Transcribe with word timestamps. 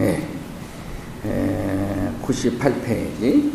예, 0.00 0.26
98페이지. 2.22 3.52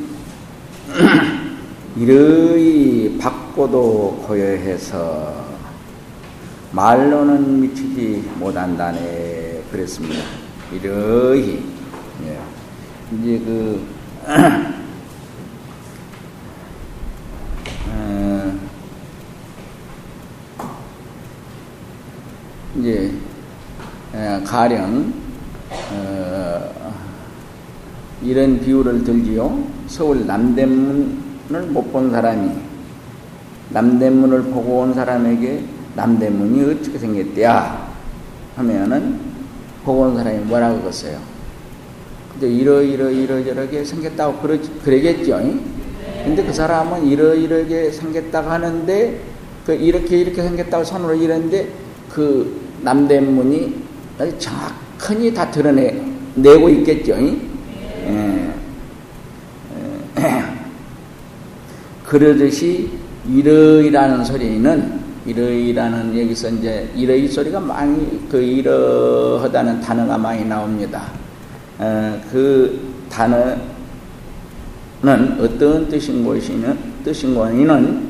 이러이 1.98 3.18
받고도 3.18 4.24
고요해서 4.28 5.48
말로는 6.72 7.60
미치지 7.62 8.30
못한다네 8.36 9.64
그랬습니다. 9.72 10.24
이러이 10.72 11.64
예. 12.26 12.40
이제 13.14 13.40
그 13.44 13.88
어, 17.90 18.60
이제 22.76 23.12
가령 24.46 25.14
어, 25.14 25.27
이런 28.28 28.60
비유를 28.60 29.04
들지요. 29.06 29.64
서울 29.88 30.28
남대문을 30.28 31.62
못 31.70 31.92
본 31.94 32.12
사람이 32.12 32.52
남대문을 33.70 34.44
보고 34.44 34.80
온 34.80 34.94
사람에게 34.94 35.64
남대문이 35.96 36.72
어떻게 36.72 36.98
생겼대야 37.00 37.88
하면은 38.58 39.20
보고 39.86 40.02
온 40.04 40.18
사람이 40.18 40.40
뭐라고 40.40 40.82
그랬어요? 40.82 41.20
근데 42.34 42.50
이러이러 42.54 43.10
이러저러게 43.10 43.84
생겼다고 43.86 44.40
그러, 44.42 44.58
그러겠죠. 44.84 45.40
근데 46.26 46.44
그 46.44 46.52
사람은 46.52 47.08
이러이러게 47.08 47.92
생겼다고 47.92 48.50
하는데 48.50 49.22
그 49.66 49.74
이렇게 49.74 50.18
이렇게 50.20 50.44
생겼다고 50.44 50.84
손으로 50.84 51.16
이랬는데 51.16 51.70
그 52.10 52.60
남대문이 52.84 53.76
정확히 54.38 55.34
다 55.34 55.50
드러내고 55.50 56.70
있겠죠. 56.70 57.16
예. 58.08 58.54
예. 60.20 60.44
그러듯이 62.06 62.90
이러이라는 63.30 64.24
소리는 64.24 65.08
이러이라는 65.26 66.18
여기서 66.18 66.50
이제 66.50 66.90
이러이 66.96 67.28
소리가 67.28 67.60
많이 67.60 68.26
그 68.30 68.42
이러하다는 68.42 69.82
단어가 69.82 70.18
많이 70.18 70.46
나옵니다. 70.46 71.12
어, 71.78 72.20
그 72.32 72.80
단어는 73.10 73.60
어떤 75.40 75.90
뜻인 75.90 76.26
것이는 76.26 76.78
뜻인 77.04 77.36
것이는 77.36 78.08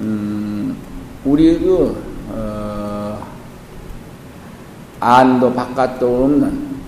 음, 0.00 0.76
우리 1.24 1.58
그 1.58 2.02
어, 2.30 3.18
안도 5.00 5.52
바깥도 5.52 6.24
없는 6.24 6.78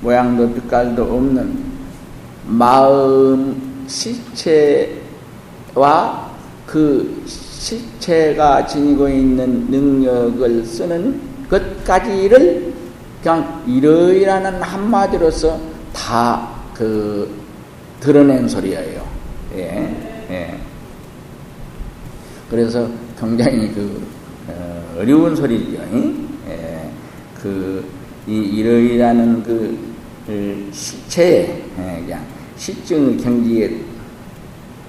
모양도 0.00 0.54
빛깔도 0.54 1.02
없는 1.02 1.63
마음 2.46 3.84
실체와 3.86 4.94
그 6.66 7.22
실체가 7.26 8.66
지니고 8.66 9.08
있는 9.08 9.66
능력을 9.70 10.64
쓰는 10.64 11.20
것까지를 11.48 12.72
그냥 13.22 13.62
이러이라는 13.66 14.62
한마디로서 14.62 15.58
다 15.92 16.54
그 16.74 17.30
드러낸 18.00 18.48
소리예요. 18.48 19.06
예, 19.54 20.26
예. 20.30 20.58
그래서 22.50 22.88
굉장히 23.18 23.72
그 23.72 24.02
어, 24.48 24.96
어려운 24.98 25.34
소리죠. 25.34 25.80
예. 26.48 26.90
그 27.40 27.84
이, 28.26 28.32
이러이라는 28.34 29.42
그, 29.44 29.78
그 30.26 30.32
예, 30.32 31.63
그냥 31.76 32.24
실증 32.56 33.16
경지의 33.16 33.80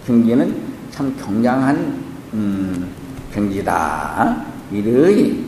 경지는 0.05 0.55
참 0.91 1.15
굉장한 1.17 2.03
음, 2.33 2.91
경지다. 3.33 4.45
이러이 4.71 5.43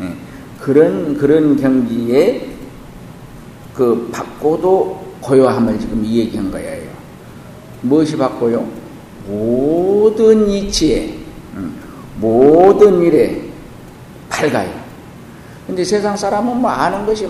예. 0.00 0.14
그런 0.60 1.16
그런 1.16 1.56
경지에 1.56 2.48
그 3.74 4.08
받고도 4.12 5.08
고요함을 5.20 5.78
지금 5.78 6.04
이 6.04 6.18
얘기한 6.20 6.50
거예요. 6.50 6.88
무엇이 7.82 8.16
받고요? 8.16 8.66
모든 9.26 10.48
이치에 10.48 11.14
음, 11.54 11.74
모든 12.20 13.02
일에 13.02 13.42
밝아요. 14.28 14.72
근데 15.66 15.84
세상 15.84 16.16
사람은 16.16 16.60
뭐 16.60 16.70
아는 16.70 17.04
것이 17.04 17.28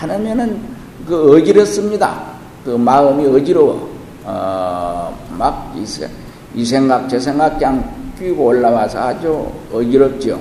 많으면은 0.00 0.60
그 1.06 1.36
어지럽습니다. 1.36 2.33
그 2.64 2.70
마음이 2.70 3.26
어지러워. 3.26 3.90
어, 4.24 5.14
막이 5.36 6.64
생각 6.64 7.08
저 7.08 7.18
생각 7.20 7.58
그냥 7.58 7.84
뛰고 8.18 8.42
올라와서 8.42 8.98
아주 8.98 9.46
어지럽죠. 9.72 10.40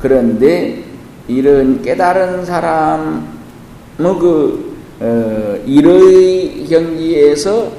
그런데 0.00 0.82
이런 1.26 1.82
깨달은 1.82 2.46
사람의 2.46 3.20
그 3.98 4.76
어, 5.00 5.58
일의 5.66 6.64
경지에서 6.66 7.70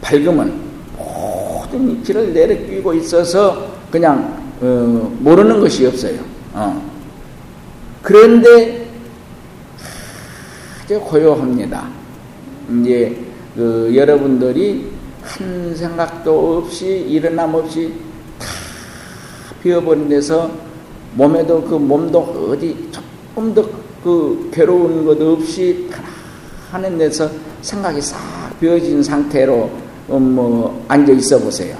밝으면 0.00 0.52
모든 0.98 1.90
이치를 1.92 2.32
내려끼고 2.34 2.94
있어서 2.94 3.68
그냥 3.90 4.36
어, 4.60 5.16
모르는 5.20 5.60
것이 5.60 5.86
없어요. 5.86 6.18
어. 6.52 6.90
그런데 8.02 8.88
아주 10.82 10.98
고요합니다. 11.00 11.99
이제 12.70 13.16
그 13.54 13.92
여러분들이 13.94 14.90
한 15.22 15.74
생각도 15.74 16.58
없이 16.58 16.86
일어남 17.08 17.54
없이 17.54 17.92
다 18.38 18.46
비어버린 19.62 20.08
데서 20.08 20.50
몸에도 21.14 21.62
그 21.62 21.74
몸도 21.74 22.50
어디 22.52 22.90
조금 22.90 23.54
더 23.54 23.80
그 24.02 24.50
괴로운 24.52 25.04
것 25.04 25.20
없이 25.20 25.88
편안한 26.70 26.98
데서 26.98 27.30
생각이 27.60 28.00
싹 28.00 28.18
비어진 28.58 29.02
상태로 29.02 29.70
뭐 30.08 30.84
앉아 30.88 31.12
있어 31.12 31.38
보세요. 31.38 31.76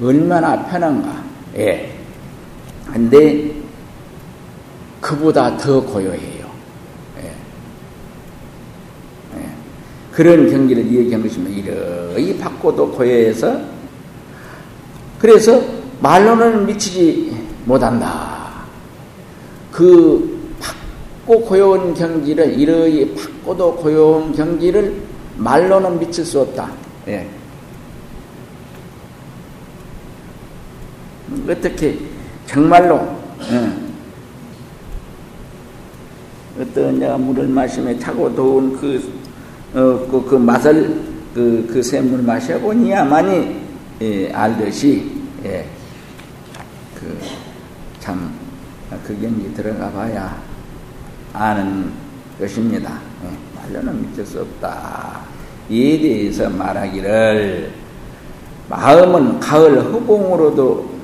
얼마나 0.00 0.64
편한가. 0.66 1.22
예. 1.56 1.92
근데 2.92 3.50
그보다 5.00 5.56
더 5.56 5.80
고요해요. 5.80 6.46
예. 7.22 7.34
예. 9.36 9.48
그런 10.18 10.50
경기를 10.50 10.84
얘기한 10.92 11.22
것입니다. 11.22 11.70
이러이 11.70 12.36
받고도 12.38 12.90
고요해서 12.90 13.60
그래서 15.20 15.62
말로는 16.00 16.66
미치지 16.66 17.40
못한다. 17.64 18.64
그 19.70 20.36
받고 20.58 21.42
고요한 21.42 21.94
경지를 21.94 22.58
이러이 22.58 23.14
받고도 23.14 23.76
고요한 23.76 24.32
경지를 24.32 25.00
말로는 25.36 26.00
미칠 26.00 26.24
수 26.24 26.40
없다. 26.40 26.68
예. 27.06 27.24
어떻게 31.48 31.96
정말로 32.44 33.16
예. 33.52 33.88
어떤 36.60 36.98
내가 36.98 37.16
물을 37.16 37.46
마시며 37.46 37.96
차고 38.00 38.34
더운 38.34 38.76
그, 38.76 39.00
어, 39.74 40.06
그, 40.10 40.24
그 40.28 40.34
맛을 40.36 41.02
그, 41.34 41.68
그 41.70 41.82
샘물 41.82 42.22
마셔보니야만이 42.22 43.68
예, 44.00 44.32
알듯이 44.32 45.12
예. 45.44 45.66
그참 46.94 48.32
그 49.06 49.16
경기 49.20 49.52
들어가 49.54 49.90
봐야 49.90 50.40
아는 51.32 51.92
것입니다. 52.38 52.98
예, 53.24 53.36
말로는 53.56 54.02
믿을 54.02 54.24
수 54.24 54.40
없다. 54.40 55.20
이에 55.68 55.98
대해서 56.00 56.48
말하기를 56.48 57.70
마음은 58.68 59.40
가을 59.40 59.82
허공으로도 59.92 60.98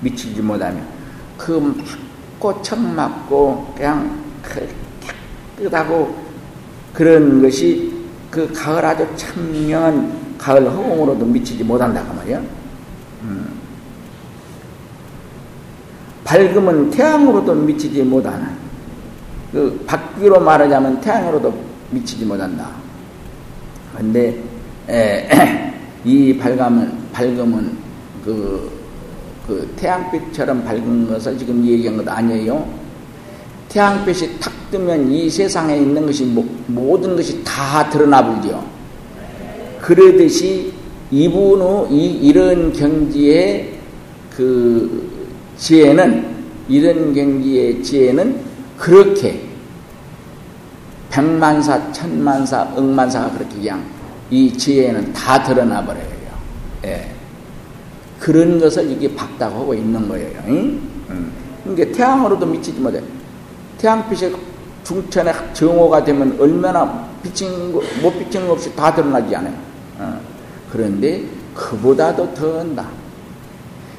미치지 0.00 0.40
못하며 0.42 0.80
그 1.38 1.74
맞고 2.38 2.62
청 2.62 2.94
맞고 2.94 3.74
그냥 3.76 4.24
깨끗하고 5.56 6.25
그런 6.96 7.42
것이 7.42 7.92
그 8.30 8.50
가을 8.54 8.82
아주 8.82 9.06
청명한 9.16 10.38
가을 10.38 10.64
허공으로도 10.64 11.26
미치지 11.26 11.62
못한다고 11.62 12.14
말이야. 12.14 12.40
음. 13.22 13.48
밝음은 16.24 16.90
태양으로도 16.90 17.54
미치지 17.54 18.02
못하는 18.02 18.48
그 19.52 19.84
바퀴로 19.86 20.40
말하자면 20.40 21.02
태양으로도 21.02 21.54
미치지 21.90 22.24
못한다. 22.24 22.70
근데 23.94 24.42
에, 24.88 25.28
이 26.02 26.36
밝음은 26.38 27.12
밝음은 27.12 27.76
그, 28.24 28.72
그 29.46 29.70
태양빛처럼 29.76 30.64
밝은 30.64 31.08
것을 31.08 31.36
지금 31.36 31.62
얘기한 31.62 31.98
것 31.98 32.08
아니에요. 32.08 32.66
태양빛이 33.76 34.40
탁 34.40 34.54
뜨면 34.70 35.12
이 35.12 35.28
세상에 35.28 35.76
있는 35.76 36.06
것이 36.06 36.24
모든 36.24 37.14
것이 37.14 37.44
다 37.44 37.90
드러나 37.90 38.24
불죠. 38.24 38.64
그러듯이 39.82 40.72
이분의 41.10 41.88
이, 41.90 42.06
이런 42.22 42.72
경지의 42.72 43.74
그 44.34 45.28
지혜는 45.58 46.36
이런 46.68 47.12
경지의 47.12 47.82
지혜는 47.82 48.40
그렇게 48.78 49.42
백만사, 51.10 51.92
천만사, 51.92 52.62
억만사가 52.74 53.30
그렇게 53.32 53.56
그냥 53.56 53.84
이 54.30 54.56
지혜는 54.56 55.12
다 55.12 55.42
드러나 55.42 55.84
버려요. 55.84 56.06
예. 56.86 57.10
그런 58.18 58.58
것을 58.58 58.90
이게 58.90 59.14
박다고 59.14 59.60
하고 59.60 59.74
있는 59.74 60.08
거예요. 60.08 60.42
응? 60.48 60.80
응. 61.10 61.32
그러니까 61.62 61.94
태양으로도 61.94 62.46
미치지 62.46 62.80
못해. 62.80 63.02
태양빛이 63.78 64.34
중천에 64.84 65.32
정오가 65.52 66.02
되면 66.04 66.36
얼마나 66.40 67.08
비친 67.22 67.72
거, 67.72 67.82
못 68.00 68.18
비치는 68.18 68.46
것 68.46 68.54
없이 68.54 68.74
다 68.76 68.94
드러나지 68.94 69.34
않아요. 69.34 69.54
어. 69.98 70.20
그런데 70.70 71.24
그보다도 71.54 72.32
더 72.34 72.60
한다. 72.60 72.86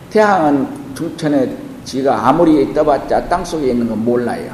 태양은 0.09 0.95
중천에 0.95 1.57
지가 1.83 2.27
아무리 2.27 2.73
떠봤자 2.73 3.27
땅 3.27 3.43
속에 3.43 3.69
있는 3.71 3.87
거 3.89 3.95
몰라요. 3.95 4.53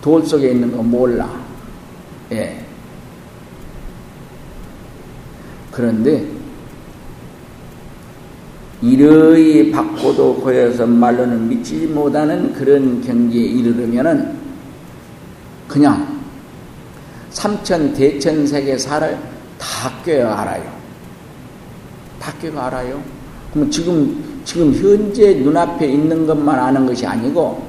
돌 0.00 0.24
속에 0.24 0.50
있는 0.50 0.74
거 0.74 0.82
몰라. 0.82 1.28
예. 2.32 2.64
그런데 5.70 6.26
이러이 8.82 9.70
받고도 9.70 10.36
고여서 10.36 10.86
말로는 10.86 11.48
미치지 11.48 11.86
못하는 11.86 12.52
그런 12.52 13.00
경지에 13.02 13.42
이르르면은 13.42 14.38
그냥 15.68 16.20
삼천 17.30 17.92
대천 17.92 18.46
세계사를 18.46 19.18
다 19.58 20.02
꿰어 20.04 20.28
알아요. 20.28 20.80
다 22.18 22.32
꿰어 22.40 22.58
알아요. 22.58 23.02
그럼 23.52 23.70
지금 23.70 24.40
지금 24.44 24.72
현재 24.72 25.34
눈앞에 25.34 25.86
있는 25.86 26.26
것만 26.26 26.58
아는 26.58 26.86
것이 26.86 27.06
아니고 27.06 27.68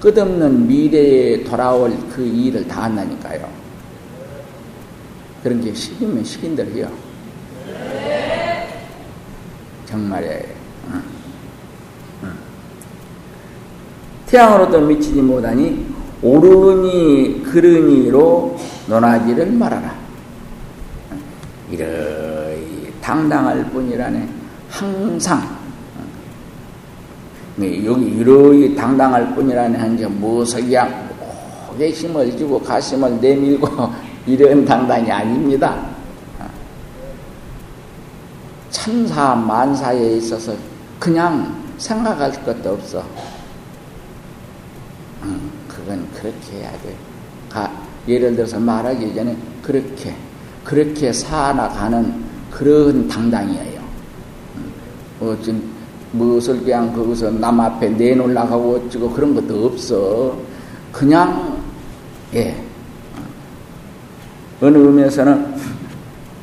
끝없는 0.00 0.66
미래에 0.66 1.44
돌아올 1.44 1.92
그 2.10 2.24
일을 2.24 2.66
다 2.66 2.84
한다니까요. 2.84 3.48
그런 5.42 5.60
게 5.60 5.74
식이면 5.74 6.24
식인들이요. 6.24 7.07
정말이에요. 9.88 10.58
태양으로도 14.26 14.82
미치지 14.82 15.22
못하니 15.22 15.86
오르니 16.20 17.42
그르니로 17.42 18.58
논하지를 18.86 19.50
말하라. 19.52 19.94
이러이 21.70 22.92
당당할 23.00 23.64
뿐이라네. 23.70 24.28
항상 24.68 25.56
여기 27.84 28.04
이러이 28.04 28.74
당당할 28.76 29.34
뿐이라네 29.34 29.78
한게 29.78 30.06
그냥 30.06 31.08
목에 31.70 31.90
힘을 31.90 32.36
주고 32.36 32.60
가슴을 32.60 33.18
내밀고 33.20 33.68
이런 34.26 34.64
당당이 34.64 35.10
아닙니다. 35.10 35.87
천사 38.70 39.34
만사에 39.34 40.16
있어서 40.16 40.54
그냥 40.98 41.54
생각할 41.78 42.44
것도 42.44 42.70
없어. 42.70 43.04
음, 45.22 45.50
그건 45.68 46.06
그렇게 46.12 46.58
해야 46.58 46.72
돼. 46.82 46.94
가, 47.50 47.70
예를 48.06 48.34
들어서 48.36 48.58
말하기 48.58 49.14
전에 49.14 49.36
그렇게 49.62 50.14
그렇게 50.64 51.12
살아가는 51.12 52.24
그런 52.50 53.08
당당이에요. 53.08 53.80
음, 54.56 54.72
어쩐 55.20 55.62
무엇을 56.12 56.62
그냥 56.62 56.92
거기서 56.92 57.30
남 57.30 57.60
앞에 57.60 57.90
내놓으려고 57.90 58.76
어쩌고 58.76 59.10
그런 59.10 59.34
것도 59.34 59.66
없어. 59.66 60.36
그냥 60.92 61.58
예. 62.34 62.62
어느 64.60 64.76
의미에서는 64.76 65.54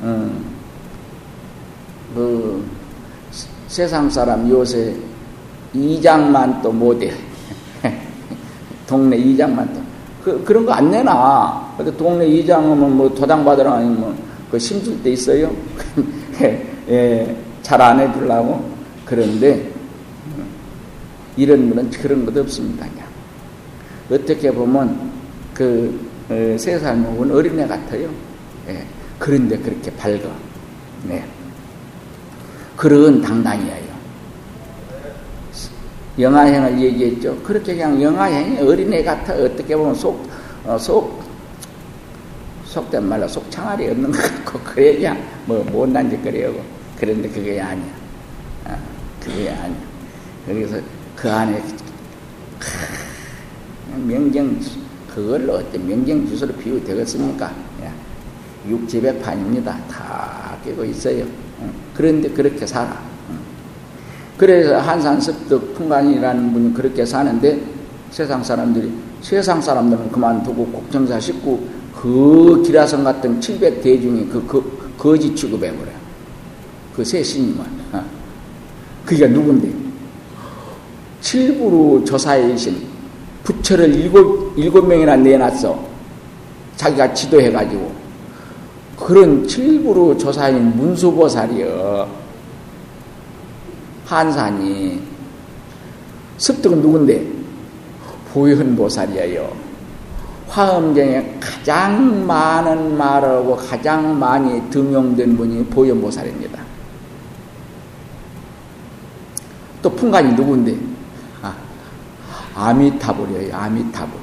음, 0.04 0.45
그 2.16 2.66
세상 3.68 4.10
사람 4.10 4.50
요새 4.50 4.96
이장만 5.74 6.62
또 6.62 6.72
못해. 6.72 7.12
동네 8.88 9.18
이장만 9.18 9.74
또. 9.74 9.82
그, 10.24 10.44
그런 10.46 10.66
거 10.66 10.72
안 10.74 10.90
내놔. 10.90 11.76
동네 11.98 12.26
이장하면 12.26 12.96
뭐 12.96 13.14
도당받으러 13.14 13.74
아니면 13.74 14.18
그 14.50 14.58
심줄 14.58 15.04
때 15.04 15.12
있어요. 15.12 15.52
예, 16.90 17.36
잘 17.62 17.82
안 17.82 18.00
해주려고. 18.00 18.64
그런데 19.06 19.70
이런 21.36 21.68
분은 21.70 21.90
그런 21.92 22.26
것 22.26 22.36
없습니다. 22.38 22.88
그냥. 22.88 23.06
어떻게 24.10 24.50
보면 24.52 25.12
그 25.54 26.00
어, 26.30 26.56
세살 26.58 26.98
먹은 26.98 27.30
어린애 27.32 27.68
같아요. 27.68 28.10
예, 28.70 28.84
그런데 29.20 29.58
그렇게 29.58 29.92
밝아. 29.98 30.22
네. 31.04 31.24
그런 32.76 33.22
당당이에요. 33.22 33.96
영아행을 36.18 36.80
얘기했죠. 36.80 37.36
그렇게 37.44 37.74
그냥 37.74 38.02
영아행이 38.02 38.60
어린애 38.60 39.04
같아. 39.04 39.34
어떻게 39.34 39.76
보면 39.76 39.96
속, 39.96 40.28
어, 40.64 40.78
속, 40.78 41.22
속된 42.66 43.04
말로 43.04 43.28
속창알이 43.28 43.90
없는 43.90 44.12
것 44.12 44.22
같고, 44.22 44.60
그래, 44.60 44.96
그냥 44.96 45.22
뭐 45.46 45.64
못난 45.72 46.10
짓거리하고. 46.10 46.62
그런데 47.00 47.28
그게 47.30 47.60
아니야. 47.60 47.94
아, 48.66 48.78
그게 49.20 49.50
아니야. 49.50 49.78
그래서 50.46 50.78
그 51.16 51.30
안에, 51.30 51.62
명경, 54.06 54.60
그걸로 55.14 55.56
어떤 55.56 55.88
명경 55.88 56.28
주소를 56.28 56.56
피우 56.58 56.82
되겠습니까? 56.84 57.54
육지배판입니다. 58.68 59.78
다 59.88 60.58
깨고 60.64 60.86
있어요. 60.86 61.26
그런데 61.94 62.30
그렇게 62.30 62.66
살아. 62.66 63.00
그래서 64.38 64.80
한산습득 64.80 65.76
풍간이라는 65.76 66.54
분이 66.54 66.74
그렇게 66.74 67.06
사는데 67.06 67.62
세상 68.12 68.44
사람들이 68.44 68.92
세상 69.22 69.62
사람들은 69.62 70.12
그만두고 70.12 70.66
국정사 70.68 71.20
식구 71.20 71.60
그 71.94 72.62
기라성 72.66 73.04
같은 73.04 73.40
700 73.40 73.82
대중이 73.82 74.28
그, 74.28 74.46
그 74.46 74.94
거지 74.98 75.34
취급해버려. 75.34 75.92
그세 76.96 77.24
신님은. 77.24 77.66
어. 77.94 78.04
그게 79.06 79.28
누군데? 79.28 79.72
칠부로 81.22 82.04
조사이신 82.06 82.88
부처를 83.44 83.94
일곱, 83.96 84.54
일곱 84.58 84.88
명이나 84.88 85.16
내놨어. 85.16 85.80
자기가 86.76 87.14
지도해가지고. 87.14 88.05
그런 89.06 89.48
칠부로 89.48 90.18
조사인 90.18 90.76
문수보살이여. 90.76 92.10
한산이. 94.04 95.00
습득은 96.38 96.82
누군데? 96.82 97.24
보현보살이에요. 98.34 99.56
화엄경에 100.48 101.38
가장 101.40 102.26
많은 102.26 102.98
말하고 102.98 103.56
가장 103.56 104.18
많이 104.18 104.60
등용된 104.72 105.38
분이 105.38 105.66
보현보살입니다. 105.66 106.60
또 109.84 109.90
풍간이 109.92 110.34
누군데? 110.34 110.76
아, 111.44 111.56
아미타불이에요, 112.56 113.56
아미타불. 113.56 114.20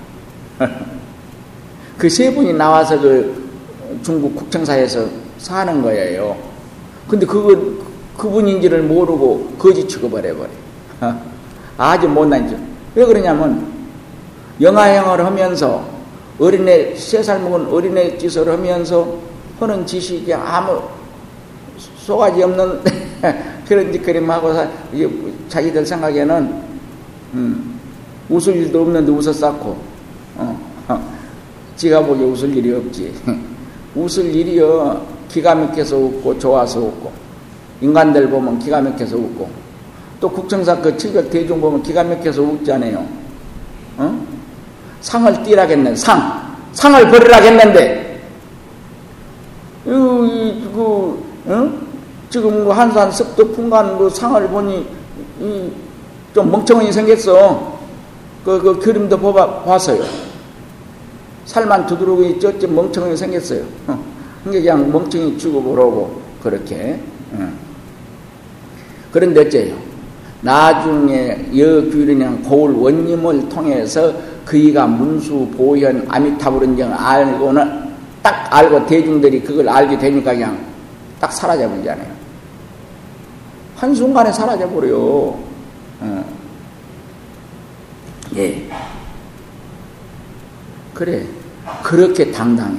그 1.98 2.08
세 2.10 2.34
분이 2.34 2.52
나와서 2.54 3.00
그 3.00 3.41
중국 4.02 4.34
국정사에서 4.36 5.06
사는 5.38 5.82
거예요. 5.82 6.36
근데 7.08 7.26
그건 7.26 7.78
그분인지를 8.16 8.82
모르고 8.82 9.54
거짓 9.58 9.88
취급을 9.88 10.24
해버려. 10.24 10.48
아주 11.78 12.08
못난 12.08 12.48
짓. 12.48 12.56
왜 12.94 13.04
그러냐면 13.04 13.66
영아행을 14.60 15.24
하면서 15.24 15.84
어린애 16.38 16.94
세 16.94 17.22
살 17.22 17.40
먹은 17.40 17.66
어린애 17.68 18.16
짓을 18.18 18.48
하면서 18.50 19.16
하는 19.58 19.86
짓이 19.86 20.32
아무 20.34 20.82
소가지 21.98 22.42
없는 22.42 22.80
그런 23.66 23.92
짓거림하고 23.92 24.52
자기들 25.48 25.86
생각에는 25.86 26.62
음, 27.34 27.80
웃을 28.28 28.56
일도 28.56 28.82
없는데 28.82 29.10
웃었었고 29.12 29.76
어, 30.36 30.60
어, 30.88 31.12
지가 31.76 32.00
보기에 32.04 32.24
웃을 32.26 32.54
일이 32.56 32.74
없지 32.74 33.14
웃을 33.94 34.34
일이요 34.34 35.06
기가 35.28 35.54
막혀서 35.54 35.96
웃고 35.96 36.38
좋아서 36.38 36.80
웃고 36.80 37.12
인간들 37.80 38.28
보면 38.30 38.58
기가 38.58 38.80
막혀서 38.80 39.16
웃고 39.16 39.48
또 40.20 40.30
국정사 40.30 40.80
그 40.80 40.96
700 40.96 41.30
대중 41.30 41.60
보면 41.60 41.82
기가 41.82 42.04
막혀서 42.04 42.42
웃잖아요 42.42 43.22
어? 43.98 44.26
상을 45.02 45.42
띠라겠네, 45.42 45.94
상. 45.96 46.52
상을 46.72 47.10
버리라겠는데, 47.10 48.22
이, 49.84 49.88
그, 50.74 51.24
어? 51.46 51.70
지금 52.30 52.64
그 52.64 52.70
한산 52.70 53.10
습도 53.10 53.52
풍간 53.52 53.98
그 53.98 54.08
상을 54.08 54.48
보니, 54.48 54.86
이, 55.40 55.70
좀 56.32 56.50
멍청하게 56.50 56.90
생겼어. 56.90 57.78
그, 58.44 58.60
그 58.60 58.78
그림도 58.78 59.18
보바, 59.18 59.64
봤어요. 59.64 60.02
살만 61.44 61.86
있죠? 62.30 62.58
좀 62.58 62.74
멍청하게 62.74 63.16
생겼어요. 63.16 63.64
어. 63.88 64.04
그냥 64.44 64.90
멍청이 64.90 65.38
죽어보라고, 65.38 66.20
그렇게. 66.42 66.98
어. 67.32 67.48
그런데 69.10 69.42
어째요? 69.42 69.76
나중에 70.40 71.50
여규리냥 71.56 72.42
고울 72.42 72.72
원님을 72.72 73.48
통해서 73.48 74.12
그이가 74.44 74.86
문수 74.86 75.46
보현 75.56 76.06
아미타불은정 76.08 76.92
알고는 76.92 77.92
딱 78.22 78.48
알고 78.50 78.86
대중들이 78.86 79.40
그걸 79.40 79.68
알게 79.68 79.98
되니까 79.98 80.32
그냥 80.32 80.58
딱 81.20 81.32
사라져 81.32 81.68
버리잖아요. 81.68 82.08
한순간에 83.76 84.32
사라져 84.32 84.68
버려요. 84.68 85.38
어. 86.00 86.24
예. 88.36 88.68
그래. 91.02 91.26
그렇게 91.82 92.30
당당해. 92.30 92.78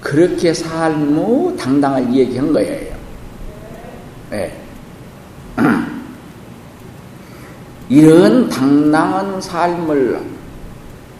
그렇게 0.00 0.54
삶의 0.54 1.56
당당을 1.56 2.14
얘기한 2.14 2.52
거예요. 2.52 2.94
예. 4.34 4.56
이런 7.88 8.48
당당한 8.48 9.40
삶을 9.40 10.20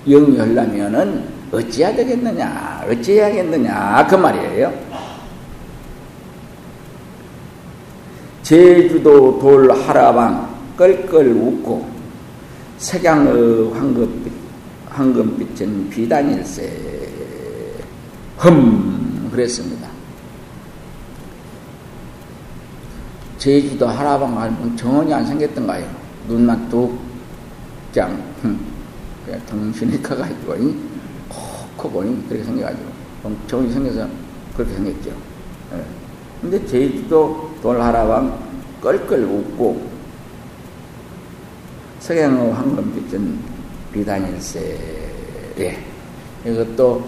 영위하려면은 0.08 1.24
어찌해야 1.50 1.96
되겠느냐, 1.96 2.84
어찌해야겠느냐, 2.88 4.06
그 4.08 4.14
말이에요. 4.14 4.72
제주도 8.44 9.36
돌 9.40 9.72
하라방 9.72 10.48
껄껄 10.76 11.26
웃고 11.26 11.88
색양의 12.78 13.72
황금빛, 13.72 14.37
황금빛은 14.98 15.90
비단일세 15.90 17.78
흠 18.36 19.30
그랬습니다. 19.30 19.88
제주도 23.38 23.86
하라방 23.86 24.36
알면 24.36 24.76
정원이 24.76 25.14
안 25.14 25.24
생겼던가요? 25.24 25.88
눈만 26.26 26.68
뚝 26.68 26.98
그냥 27.92 28.20
그냥 29.24 29.40
정신이 29.46 30.02
커가지고 30.02 30.56
커 31.76 31.88
보니 31.88 32.28
그렇게 32.28 32.42
생겨가지고 32.42 32.90
정이 33.46 33.70
생겨서 33.70 34.08
그렇게 34.56 34.74
생겼죠. 34.74 35.10
예. 35.74 35.84
근데 36.40 36.66
제주도 36.66 37.54
돌하라방 37.62 38.36
껄껄 38.80 39.20
웃고 39.22 39.88
석양의 42.00 42.52
황금빛은 42.52 43.57
비단일세 43.92 44.76
예. 45.58 45.78
이것도 46.44 47.04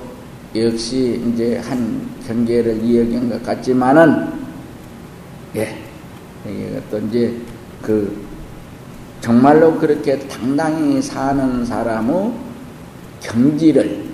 역시 0.56 1.22
이제 1.28 1.56
한 1.58 2.10
경계를 2.26 2.82
이어긴 2.82 3.30
것 3.30 3.42
같지만은 3.42 4.32
예. 5.56 5.76
이것도 6.46 7.06
이제 7.06 7.36
그 7.82 8.24
정말로 9.20 9.78
그렇게 9.78 10.18
당당히 10.18 11.00
사는 11.00 11.64
사람의 11.64 12.32
경지를 13.20 14.04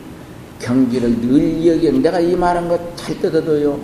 경지를 0.58 1.20
늘 1.20 1.66
여기 1.66 1.92
내가 1.92 2.18
이 2.20 2.35
말한 2.35 2.68
거 2.68 2.96
잘 3.06 3.20
뜯어둬요. 3.20 3.78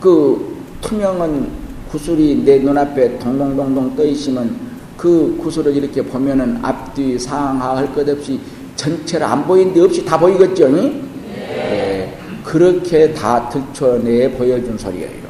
그 0.00 0.56
투명한 0.80 1.50
구슬이 1.90 2.42
내 2.44 2.58
눈앞에 2.60 3.18
동동동동 3.18 3.94
떠 3.94 4.04
있으면 4.06 4.67
그 4.98 5.38
구슬을 5.40 5.74
이렇게 5.76 6.02
보면은 6.02 6.58
앞뒤 6.60 7.16
상하 7.18 7.76
할 7.76 7.94
것 7.94 8.06
없이 8.08 8.38
전체를 8.74 9.24
안 9.24 9.46
보이는 9.46 9.72
데 9.72 9.80
없이 9.80 10.04
다 10.04 10.18
보이겠죠? 10.18 10.68
네. 10.68 11.02
네. 11.32 12.18
그렇게 12.44 13.14
다 13.14 13.48
들춰내 13.48 14.30
보여준 14.32 14.76
소리예요. 14.76 15.28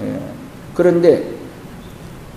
네. 0.00 0.20
그런데 0.74 1.24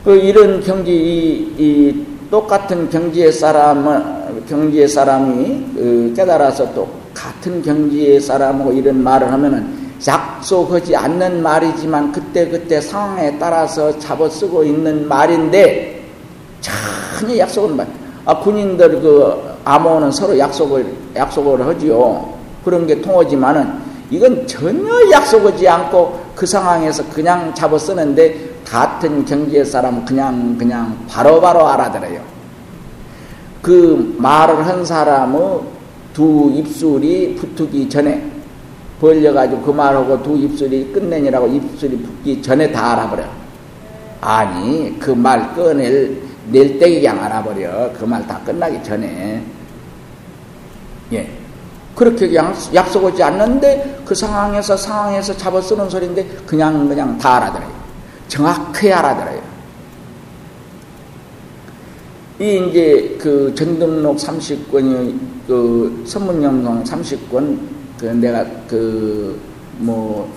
그 0.03 0.15
이런 0.15 0.62
경지 0.62 0.91
이, 0.91 1.53
이 1.57 2.05
똑같은 2.31 2.89
경지의 2.89 3.31
사람은 3.31 4.45
경지의 4.48 4.88
사람이 4.88 5.65
그 5.75 6.13
깨달아서 6.15 6.74
또 6.74 6.89
같은 7.13 7.62
경지의 7.62 8.19
사람하고 8.19 8.71
이런 8.74 9.03
말을 9.03 9.31
하면은 9.31 9.79
약속하지 10.07 10.95
않는 10.95 11.43
말이지만 11.43 12.12
그때 12.12 12.48
그때 12.50 12.81
상황에 12.81 13.38
따라서 13.38 14.00
잡아 14.00 14.27
쓰고 14.27 14.63
있는 14.63 15.07
말인데 15.07 16.00
전혀 17.21 17.37
약속은 17.37 17.77
말. 17.77 17.87
아 18.25 18.37
군인들 18.39 19.01
그 19.01 19.55
암호는 19.63 20.11
서로 20.11 20.37
약속을 20.37 20.85
약속을 21.15 21.65
하지요. 21.65 22.33
그런 22.65 22.87
게 22.87 22.99
통하지만은 22.99 23.79
이건 24.09 24.45
전혀 24.47 24.89
약속하지 25.11 25.67
않고 25.67 26.19
그 26.35 26.45
상황에서 26.45 27.03
그냥 27.09 27.53
잡아 27.53 27.77
쓰는데 27.77 28.49
같은 28.65 29.23
경지의 29.23 29.65
사람 29.65 30.03
그냥 30.03 30.57
그냥 30.57 30.97
바로바로 31.07 31.59
바로 31.59 31.67
알아들어요. 31.67 32.21
그 33.61 34.15
말을 34.17 34.65
한 34.65 34.83
사람의 34.83 35.59
두 36.13 36.51
입술이 36.55 37.35
붙기 37.35 37.87
전에 37.87 38.29
벌려가지고 38.99 39.61
그 39.61 39.71
말하고 39.71 40.21
두 40.23 40.35
입술이 40.35 40.91
끝내니라고 40.91 41.47
입술이 41.47 41.97
붙기 41.97 42.41
전에 42.41 42.71
다 42.71 42.93
알아버려. 42.93 43.23
아니 44.21 44.99
그 44.99 45.11
말 45.11 45.55
꺼낼 45.55 46.30
낼때 46.51 46.93
그냥 46.96 47.24
알아버려. 47.24 47.93
그 47.93 48.05
말 48.05 48.25
다 48.27 48.39
끝나기 48.39 48.81
전에. 48.84 49.43
예. 51.13 51.29
그렇게 51.96 52.34
약속하지 52.34 53.22
않는데 53.24 54.01
그 54.05 54.15
상황에서 54.15 54.77
상황에서 54.77 55.36
잡아 55.36 55.62
쓰는 55.62 55.89
소리인데 55.89 56.25
그냥 56.46 56.88
그냥 56.88 57.17
다 57.17 57.36
알아들어요. 57.36 57.70
정확히 58.27 58.91
알아들어요. 58.91 59.41
이 62.39 62.70
이제 62.70 63.17
그 63.22 63.53
전등록 63.53 64.17
30권이 64.17 65.20
그 65.48 66.03
선문영성 66.08 66.84
30권 66.84 67.60
그 68.00 68.05
내가 68.05 68.43
그뭐 68.67 70.31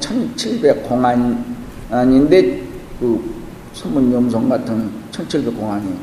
1700 0.00 0.88
공안인데 0.88 2.62
그 3.00 3.37
선문영성 3.78 4.48
같은 4.48 4.90
1700 5.12 5.56
공안이 5.56 5.94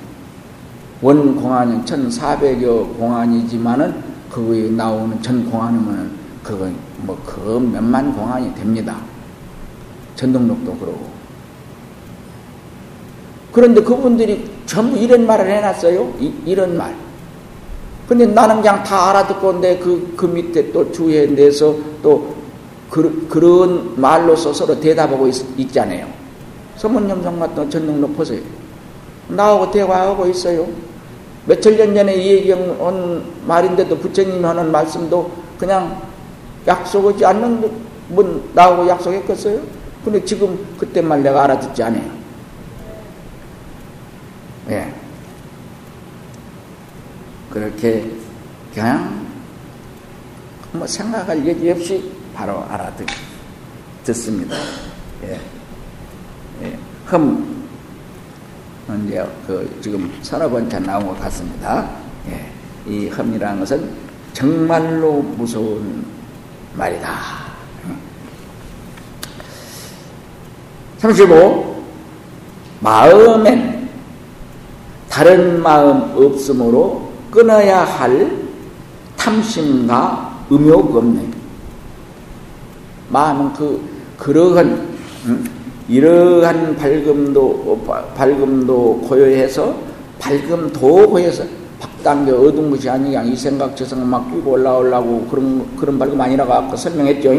원 1.01 1.35
공안은 1.35 1.83
1400여 1.83 2.97
공안이지만은 2.97 4.01
그거에 4.29 4.69
나오는 4.69 5.21
전 5.21 5.49
공안이면은 5.49 6.11
그거 6.41 6.69
뭐 6.99 7.17
그 7.25 7.59
몇만 7.59 8.15
공안이 8.15 8.55
됩니다. 8.55 8.97
전등록도 10.15 10.73
그러고. 10.77 11.05
그런데 13.51 13.81
그분들이 13.81 14.49
전부 14.65 14.97
이런 14.97 15.27
말을 15.27 15.49
해놨어요. 15.49 16.13
이, 16.19 16.55
런 16.55 16.77
말. 16.77 16.95
근데 18.07 18.25
나는 18.25 18.57
그냥 18.57 18.83
다 18.83 19.09
알아듣고 19.09 19.59
내 19.59 19.77
그, 19.79 20.13
그 20.15 20.25
밑에 20.25 20.71
또 20.71 20.91
주에 20.91 21.25
내서 21.27 21.75
또 22.01 22.35
그, 22.89 23.27
그런 23.29 23.99
말로서 23.99 24.53
서로 24.53 24.79
대답하고 24.79 25.27
있, 25.27 25.71
잖아요 25.73 26.24
서문염성 26.77 27.39
같은 27.39 27.69
전등록 27.69 28.15
보세요. 28.17 28.41
나하고 29.27 29.71
대화하고 29.71 30.27
있어요. 30.27 30.67
며칠 31.45 31.77
년 31.77 31.93
전에 31.93 32.15
이 32.15 32.31
얘기한 32.33 33.23
말인데도 33.45 33.97
부처님이 33.97 34.43
하는 34.43 34.71
말씀도 34.71 35.31
그냥 35.57 36.01
약속하지 36.67 37.25
않는 37.25 37.71
분 38.15 38.49
나하고 38.53 38.87
약속했겠어요? 38.87 39.61
근데 40.03 40.23
지금 40.23 40.65
그때 40.77 41.01
말 41.01 41.23
내가 41.23 41.43
알아듣지 41.43 41.83
않아요. 41.83 42.11
예. 44.69 44.93
그렇게 47.49 48.11
그냥 48.73 49.25
뭐 50.71 50.85
생각할 50.85 51.45
얘기 51.45 51.71
없이 51.71 52.11
바로 52.33 52.63
알아듣습니다. 54.03 54.55
예. 55.23 55.54
예. 56.63 56.77
흠, 57.05 57.67
이제 59.05 59.25
그 59.47 59.79
지금 59.81 60.11
서너 60.21 60.49
번째 60.49 60.79
나온 60.79 61.07
것 61.07 61.19
같습니다. 61.21 61.89
예. 62.29 62.51
이 62.87 63.07
흠이라는 63.07 63.59
것은 63.59 63.89
정말로 64.33 65.21
무서운 65.21 66.05
말이다. 66.75 67.45
35. 70.97 71.83
마음엔 72.79 73.89
다른 75.09 75.61
마음 75.61 76.13
없으므로 76.15 77.11
끊어야 77.31 77.83
할 77.83 78.31
탐심과 79.15 80.45
음욕 80.51 80.95
없네. 80.95 81.27
마음은 83.09 83.53
그 83.53 83.81
그러한 84.17 84.95
음, 85.25 85.54
이러한 85.87 86.75
밝음도 86.75 87.85
밝음도 88.15 89.01
고요해서 89.07 89.75
밝음도 90.19 91.09
고요해서 91.09 91.43
박단계 91.79 92.31
어두운 92.31 92.71
것이 92.71 92.89
아니야 92.89 93.21
이 93.23 93.35
생각 93.35 93.75
저 93.75 93.85
생각 93.85 94.07
막 94.07 94.31
뛰고 94.31 94.51
올라오려고 94.51 95.27
그런 95.29 95.75
그런 95.75 95.99
밝음 95.99 96.19
아니라고 96.19 96.53
아까 96.53 96.75
설명했죠. 96.75 97.29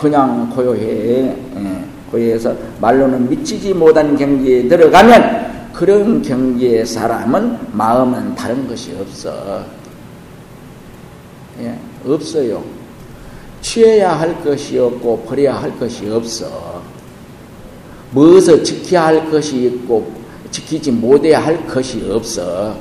그냥 0.00 0.50
고요해 0.54 1.36
예, 1.56 1.84
고요해서 2.10 2.54
말로는 2.80 3.28
미치지 3.28 3.74
못한 3.74 4.16
경지에 4.16 4.68
들어가면 4.68 5.70
그런 5.72 6.22
경지의 6.22 6.86
사람은 6.86 7.58
마음은 7.72 8.34
다른 8.34 8.66
것이 8.68 8.96
없어. 8.98 9.64
예, 11.60 11.76
없어요. 12.06 12.62
취해야 13.60 14.12
할 14.12 14.42
것이 14.44 14.78
없고 14.78 15.24
버려야 15.26 15.56
할 15.56 15.76
것이 15.78 16.08
없어. 16.10 16.73
무엇을 18.14 18.62
지켜야 18.62 19.06
할 19.06 19.30
것이 19.30 19.66
있고 19.66 20.10
지키지 20.50 20.92
못해야 20.92 21.44
할 21.44 21.66
것이 21.66 22.08
없어. 22.10 22.76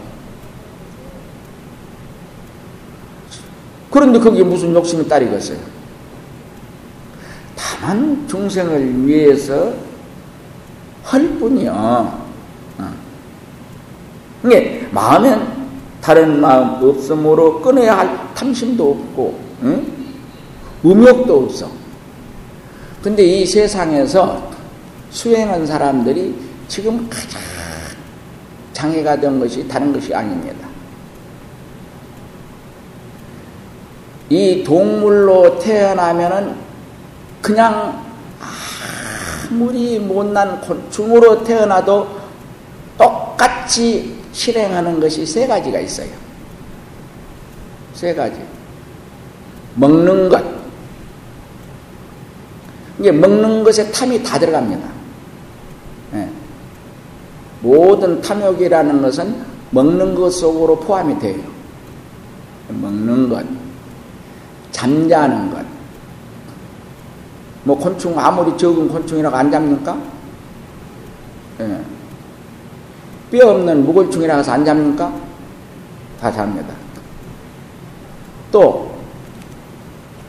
그런데 3.89 4.19
거기에 4.19 4.43
무슨 4.43 4.73
욕심이 4.73 5.07
따르겠어요? 5.07 5.57
다만 7.55 8.27
중생을 8.27 9.07
위해서 9.07 9.73
할 11.03 11.27
뿐이야. 11.39 11.73
어. 11.73 12.93
이게 14.45 14.87
마음엔 14.91 15.41
다른 16.01 16.39
마음 16.39 16.83
없음으로 16.89 17.61
끊어야 17.61 17.99
할 17.99 18.33
탐심도 18.33 18.91
없고, 18.91 19.39
응? 19.63 19.85
음욕도 20.85 21.43
없어. 21.43 21.69
근데 23.01 23.23
이 23.23 23.45
세상에서 23.45 24.52
수행한 25.13 25.65
사람들이 25.65 26.35
지금 26.67 27.07
가장 27.07 27.39
장애가 28.73 29.19
된 29.19 29.39
것이 29.39 29.65
다른 29.67 29.93
것이 29.93 30.13
아닙니다. 30.13 30.67
이 34.29 34.63
동물로 34.63 35.59
태어나면은 35.59 36.55
그냥 37.41 38.03
아무리 39.49 39.99
못난 39.99 40.59
곤충으로 40.61 41.43
태어나도 41.43 42.21
똑같이 42.97 44.19
실행하는 44.31 44.99
것이 44.99 45.25
세 45.25 45.45
가지가 45.45 45.79
있어요. 45.79 46.09
세 47.93 48.15
가지. 48.15 48.41
먹는 49.75 50.29
것. 50.29 50.43
이게 52.97 53.11
먹는 53.11 53.63
것에 53.63 53.91
탐이 53.91 54.23
다 54.23 54.39
들어갑니다. 54.39 54.92
네. 57.63 57.69
모든 57.69 58.21
탐욕이라는 58.21 59.01
것은 59.01 59.43
먹는 59.71 60.13
것 60.13 60.29
속으로 60.31 60.79
포함이 60.79 61.17
돼요. 61.19 61.41
먹는 62.69 63.29
것, 63.29 63.45
잠자는 64.71 65.51
것. 65.51 65.65
뭐 67.63 67.77
곤충 67.77 68.19
아무리 68.19 68.57
적은 68.57 68.89
곤충이라고 68.89 69.35
안 69.35 69.49
잡니까? 69.49 69.97
네. 71.59 71.81
뼈 73.31 73.49
없는 73.49 73.85
무골충이라 73.85 74.37
해서 74.37 74.51
안 74.51 74.65
잡니까? 74.65 75.11
다 76.19 76.31
잡니다. 76.31 76.73
또, 78.51 78.93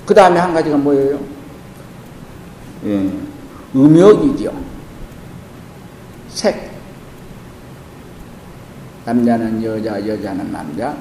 그 0.07 0.15
다음에 0.15 0.39
한 0.41 0.55
가지가 0.55 0.77
뭐예요? 0.77 1.19
예, 2.87 3.11
음욕이죠. 3.75 4.53
색. 6.29 6.64
남자는 9.05 9.63
여자, 9.63 10.07
여자는 10.07 10.51
남자. 10.51 10.97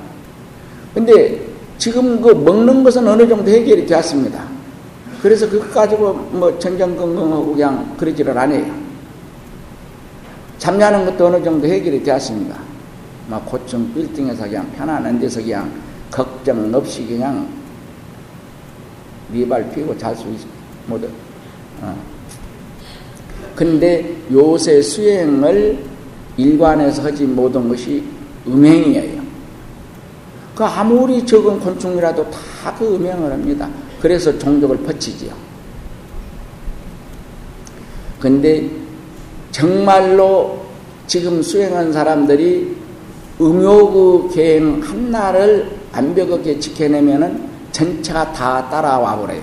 근데 0.93 1.39
지금 1.77 2.21
그 2.21 2.29
먹는 2.29 2.83
것은 2.83 3.07
어느 3.07 3.27
정도 3.27 3.49
해결이 3.49 3.85
되었습니다. 3.85 4.43
그래서 5.21 5.49
그것 5.49 5.71
가지고 5.73 6.13
뭐 6.13 6.57
전전긍긍하고 6.59 7.53
그냥 7.53 7.95
그러지를 7.97 8.37
않아요. 8.37 8.83
잠자는 10.57 11.05
것도 11.05 11.27
어느 11.27 11.43
정도 11.43 11.67
해결이 11.67 12.03
되었습니다. 12.03 12.57
막 13.27 13.45
고층 13.45 13.93
빌딩에서 13.93 14.43
그냥 14.43 14.69
편안한 14.73 15.19
데서 15.19 15.41
그냥 15.41 15.71
걱정 16.11 16.73
없이 16.73 17.05
그냥 17.05 17.47
리발 19.31 19.71
피고 19.73 19.97
잘 19.97 20.15
수 20.15 20.27
있, 20.29 20.39
모두. 20.85 21.07
어. 21.81 21.95
근데 23.55 24.15
요새 24.31 24.81
수행을 24.81 25.92
일관해서 26.37 27.03
하지 27.03 27.23
못한 27.25 27.67
것이 27.67 28.03
음행이에요. 28.47 29.21
그 30.55 30.63
아무리 30.63 31.25
적은 31.25 31.59
곤충이라도 31.59 32.29
다 32.29 32.53
그 32.77 32.95
음행을 32.95 33.31
합니다. 33.31 33.69
그래서 34.01 34.37
종족을 34.37 34.77
퍼치지요. 34.77 35.31
근데 38.19 38.69
정말로 39.51 40.61
지금 41.07 41.41
수행한 41.41 41.91
사람들이 41.91 42.75
음욕의 43.39 44.29
계행 44.33 44.81
한나를 44.81 45.69
완벽하게 45.93 46.59
지켜내면은 46.59 47.49
전체가 47.71 48.31
다 48.31 48.69
따라와 48.69 49.17
버려요. 49.17 49.41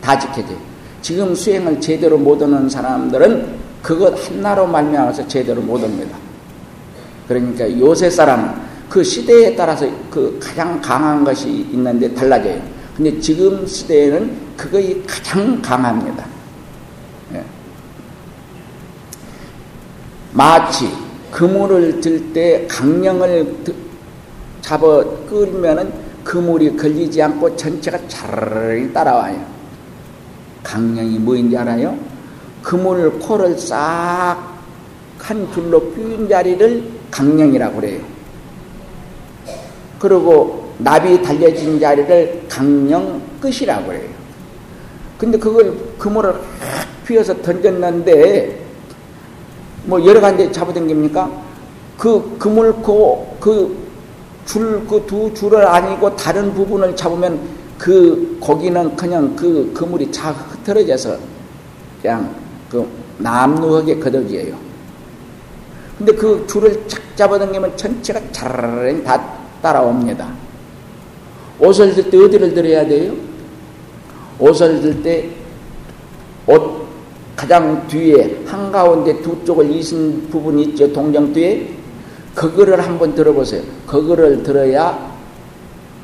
다 0.00 0.18
지켜져요. 0.18 0.58
지금 1.02 1.34
수행을 1.34 1.80
제대로 1.80 2.16
못하는 2.16 2.68
사람들은 2.68 3.65
그것 3.86 4.12
하나로 4.28 4.66
말미암아서 4.66 5.28
제대로 5.28 5.62
못합니다. 5.62 6.16
그러니까 7.28 7.70
요새 7.78 8.10
사람은 8.10 8.52
그 8.88 9.04
시대에 9.04 9.54
따라서 9.54 9.88
그 10.10 10.36
가장 10.42 10.80
강한 10.80 11.22
것이 11.22 11.48
있는데 11.48 12.12
달라져요. 12.12 12.60
근데 12.96 13.16
지금 13.20 13.64
시대에는 13.64 14.56
그것이 14.56 15.04
가장 15.06 15.62
강합니다. 15.62 16.26
예. 17.34 17.44
마치 20.32 20.90
그물을 21.30 22.00
들 22.00 22.32
때 22.32 22.66
강령을 22.68 23.54
잡아 24.62 25.04
끌면은 25.30 25.92
그물이 26.24 26.76
걸리지 26.76 27.22
않고 27.22 27.54
전체가 27.54 28.00
차르르 28.08 28.92
따라와요. 28.92 29.46
강령이 30.64 31.20
뭐인지 31.20 31.56
알아요? 31.56 32.15
그물 32.66 33.16
코를 33.20 33.56
싹 33.56 34.56
한 35.26 35.50
줄로 35.52 35.80
삐인 35.90 36.28
자리를 36.28 36.88
강령이라고 37.10 37.80
그래요. 37.80 38.00
그리고 39.98 40.72
나비 40.78 41.20
달려진 41.20 41.80
자리를 41.80 42.44
강령 42.48 43.20
끝이라고 43.40 43.86
그래요. 43.88 44.08
근데 45.18 45.36
그걸 45.36 45.76
그물을 45.98 46.32
휘어서 47.06 47.34
던졌는데 47.42 48.64
뭐 49.84 50.04
여러 50.04 50.20
가지 50.20 50.52
잡아당깁니까? 50.52 51.28
그 51.98 52.36
그물고 52.38 53.36
그줄 53.40 54.86
그 54.86 55.04
두 55.08 55.34
줄을 55.34 55.66
아니고 55.66 56.14
다른 56.14 56.54
부분을 56.54 56.94
잡으면 56.94 57.40
그 57.78 58.38
거기는 58.40 58.94
그냥 58.94 59.34
그 59.34 59.72
그물이 59.74 60.12
차 60.12 60.30
흐트러져서 60.30 61.18
그냥 62.00 62.45
그 62.70 62.86
남루하게 63.18 63.98
거덕이에요. 63.98 64.56
근데 65.98 66.12
그 66.12 66.44
줄을 66.46 66.86
착 66.88 67.00
잡아당기면 67.16 67.76
전체가 67.76 68.20
차라리 68.32 69.02
다 69.02 69.38
따라옵니다. 69.62 70.28
옷을 71.58 71.94
들 71.94 72.10
때 72.10 72.18
어디를 72.18 72.52
들어야 72.54 72.86
돼요? 72.86 73.14
옷을 74.38 74.80
들 74.80 75.02
때 75.02 75.30
옷 76.46 76.86
가장 77.34 77.86
뒤에 77.88 78.44
한가운데 78.46 79.20
두 79.20 79.36
쪽을 79.44 79.70
이은 79.70 80.28
부분이 80.30 80.62
있죠. 80.64 80.90
동정 80.92 81.32
뒤에 81.32 81.68
그거를 82.34 82.80
한번 82.80 83.14
들어보세요. 83.14 83.62
그거를 83.86 84.42
들어야 84.42 85.14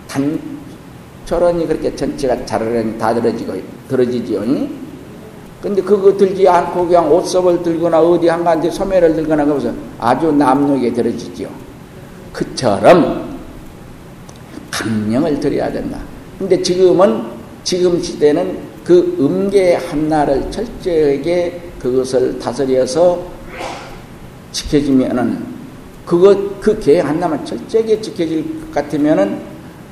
단철원이 0.08 1.66
그렇게 1.66 1.94
전체가 1.94 2.44
자르르 2.44 2.98
다 2.98 3.14
들어지고 3.14 3.54
들어지지요. 3.88 4.42
근데 5.62 5.80
그거 5.80 6.14
들지 6.16 6.46
않고 6.48 6.88
그냥 6.88 7.10
옷섭을 7.12 7.62
들거나 7.62 8.00
어디 8.00 8.26
한가운데 8.26 8.68
소매를 8.68 9.14
들거나 9.14 9.44
그러면서 9.44 9.72
아주 9.98 10.32
남루게 10.32 10.92
들어지지요. 10.92 11.48
그처럼 12.32 13.38
강령을 14.72 15.38
드려야 15.38 15.70
된다. 15.70 16.00
근데 16.38 16.60
지금은 16.60 17.24
지금 17.62 18.02
시대는 18.02 18.58
그 18.82 19.16
음계 19.20 19.76
한나를 19.76 20.50
철저하게 20.50 21.60
그것을 21.78 22.38
다스려서 22.40 23.24
지켜주면은 24.50 25.52
그거 26.04 26.36
그 26.60 26.76
계획 26.80 27.04
한다면 27.06 27.44
철저하게 27.44 28.00
지켜질 28.00 28.60
것 28.60 28.72
같으면은 28.72 29.40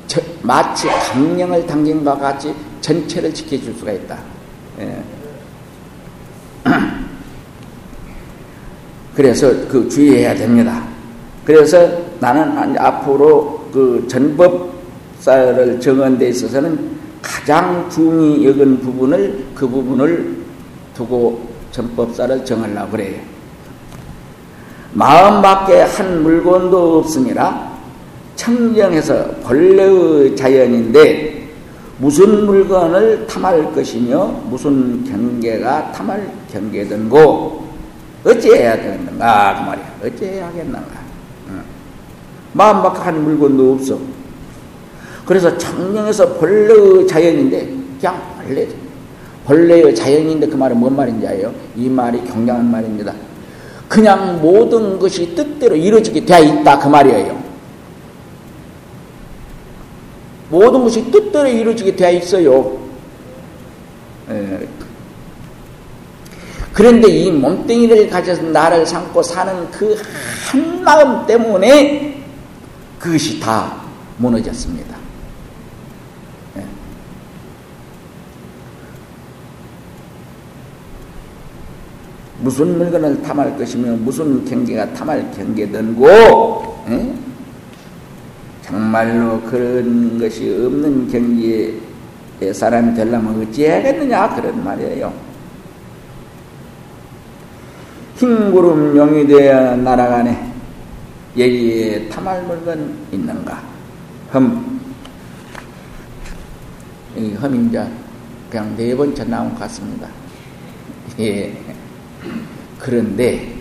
저, 0.09 0.21
마치 0.43 0.89
강령을 0.89 1.65
당긴 1.67 2.05
것 2.05 2.19
같이 2.19 2.53
전체를 2.81 3.33
지켜줄 3.33 3.73
수가 3.75 3.93
있다. 3.93 4.19
예. 4.81 5.20
그래서 9.15 9.49
그 9.69 9.89
주의해야 9.89 10.35
됩니다. 10.35 10.83
그래서 11.45 11.89
나는 12.21 12.79
앞으로 12.79 13.69
그 13.73 14.07
전법사를 14.09 15.81
정한 15.81 16.19
데 16.19 16.29
있어서는 16.29 16.99
가장 17.23 17.89
중히 17.91 18.47
여긴 18.47 18.79
부분을 18.81 19.45
그 19.55 19.69
부분을 19.69 20.37
두고 20.95 21.41
전법사를 21.73 22.45
정하려고 22.45 22.93
그래요. 22.93 23.21
마음 24.93 25.41
밖에 25.41 25.83
한 25.83 26.23
물건도 26.23 26.99
없습니다. 26.99 27.71
청정해서 28.37 29.27
본래의 29.43 30.35
자연인데 30.35 31.49
무슨 31.99 32.47
물건을 32.47 33.27
탐할 33.27 33.73
것이며 33.73 34.27
무슨 34.49 35.05
경계가 35.05 35.93
탐할 35.93 36.33
경계든고 36.51 37.60
어찌해야 38.25 38.77
되는가 38.77 39.55
그 39.59 39.71
말이야. 39.71 39.95
어찌해야 40.05 40.47
하겠는가. 40.49 41.01
응. 41.49 41.63
마음밖에 42.53 42.99
한 43.01 43.23
물건도 43.23 43.73
없어. 43.73 43.99
그래서 45.25 45.57
청정해서 45.57 46.35
본래의 46.35 47.07
자연인데 47.07 47.75
그냥 48.01 48.23
본래 48.45 48.67
본래의 49.45 49.95
자연인데 49.95 50.49
그 50.49 50.57
말은 50.57 50.77
뭔 50.79 50.97
말인지 50.97 51.27
알아요? 51.27 51.55
이 51.77 51.89
말이 51.89 52.23
경량한 52.25 52.71
말입니다. 52.71 53.15
그냥 53.89 54.41
모든 54.41 54.99
것이 54.99 55.35
뜻대로 55.35 55.75
이루어지게 55.75 56.25
되어 56.25 56.41
있다 56.41 56.79
그 56.79 56.89
말이에요. 56.89 57.41
모든 60.51 60.83
것이 60.83 61.11
뜻대로 61.11 61.49
이루어지게 61.49 61.97
되어 61.97 62.11
있어요. 62.13 62.79
예. 64.31 64.69
그런데 66.73 67.09
이 67.09 67.31
몸뚱이를 67.33 68.09
가져서 68.09 68.43
나를 68.43 68.87
삼고 68.87 69.23
사는 69.23 69.71
그 69.71 69.97
한 70.51 70.83
마음 70.83 71.27
때문에 71.27 72.21
그것이 72.99 73.39
다 73.39 73.81
무너졌습니다. 74.17 74.97
예. 76.57 76.65
무슨 82.41 82.79
물건을 82.79 83.23
탐할 83.23 83.57
것이며 83.57 83.93
무슨 83.99 84.45
경계가 84.45 84.93
탐할 84.93 85.31
경계든고 85.31 86.85
예? 86.89 87.15
정말로 88.63 89.41
그런 89.43 90.19
것이 90.19 90.51
없는 90.51 91.09
경계의 91.09 92.53
사람이 92.53 92.95
되려면 92.95 93.41
어찌 93.41 93.67
해야겠느냐 93.67 94.35
그런 94.35 94.65
말이에요. 94.65 95.30
흰 98.21 98.53
구름 98.53 98.95
용이 98.95 99.27
되어 99.27 99.77
날아가네. 99.77 100.53
여기에 101.39 102.11
탐할 102.11 102.43
물건 102.43 102.95
있는가? 103.11 103.63
흠. 104.31 104.79
이 107.17 107.31
흠인자 107.31 107.89
그냥 108.51 108.77
네 108.77 108.95
번째 108.95 109.25
나온 109.25 109.49
것 109.55 109.61
같습니다. 109.61 110.07
예. 111.19 111.57
그런데, 112.79 113.55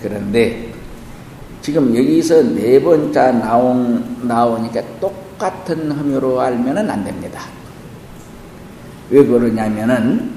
그런데, 0.00 0.72
지금 1.60 1.94
여기서 1.94 2.42
네 2.54 2.82
번째 2.82 3.32
나온, 3.32 4.16
나오니까 4.26 4.80
똑같은 4.98 5.92
혐의로 5.92 6.40
알면은 6.40 6.90
안 6.90 7.04
됩니다. 7.04 7.42
왜 9.10 9.22
그러냐면은, 9.26 10.35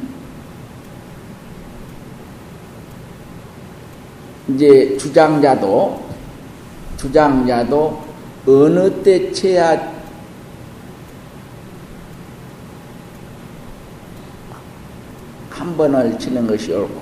이제 4.50 4.98
주장자도, 4.98 6.04
주장자도 6.98 8.04
어느 8.48 9.04
때 9.04 9.32
쳐야 9.32 10.00
한 15.50 15.76
번을 15.78 16.18
치는 16.18 16.48
것이 16.48 16.72
옳고, 16.72 17.02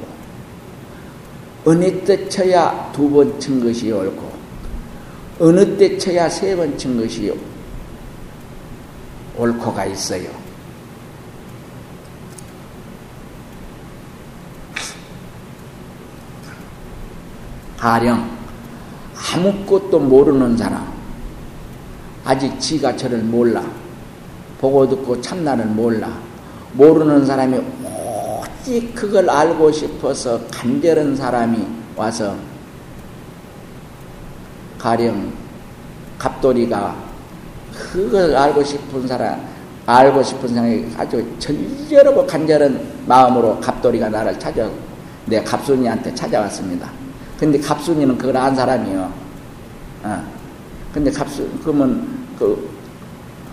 어느 1.66 2.04
때 2.04 2.28
쳐야 2.28 2.92
두 2.92 3.10
번 3.10 3.40
친 3.40 3.64
것이 3.64 3.92
옳고, 3.92 4.32
어느 5.40 5.78
때 5.78 5.98
쳐야 5.98 6.28
세 6.30 6.56
번 6.56 6.78
친 6.78 7.00
것이 7.00 7.32
옳고가 9.38 9.86
있어요. 9.86 10.47
가령 17.78 18.38
아무것도 19.34 20.00
모르는 20.00 20.58
사람, 20.58 20.92
아직 22.26 22.60
지가 22.60 22.96
저를 22.96 23.20
몰라, 23.20 23.63
보고 24.60 24.88
듣고 24.88 25.22
참나를 25.22 25.66
몰라, 25.66 26.12
모르는 26.74 27.26
사람이 27.26 27.60
오직 27.84 28.94
그걸 28.96 29.30
알고 29.30 29.72
싶어서 29.72 30.40
간절한 30.48 31.16
사람이 31.16 31.68
와서 31.96 32.36
가령 34.78 35.32
갑돌이가 36.18 36.96
그걸 37.74 38.36
알고 38.36 38.63
싶은 38.63 39.08
사람, 39.08 39.40
알고 39.86 40.24
싶은 40.24 40.50
사람이 40.50 40.86
아주 40.98 41.26
절절하고 41.40 42.26
간절한 42.26 43.04
마음으로 43.06 43.60
갑돌이가 43.60 44.10
나를 44.10 44.38
찾아, 44.40 44.68
내 45.26 45.44
갑순이한테 45.44 46.13
찾아왔습니다. 46.16 47.07
근데 47.39 47.60
갑순이는 47.60 48.17
그걸 48.17 48.38
안 48.38 48.56
사람이요. 48.56 49.13
어. 50.04 50.23
근데 50.93 51.12
갑순, 51.12 51.60
그러면 51.63 52.08
그, 52.39 52.69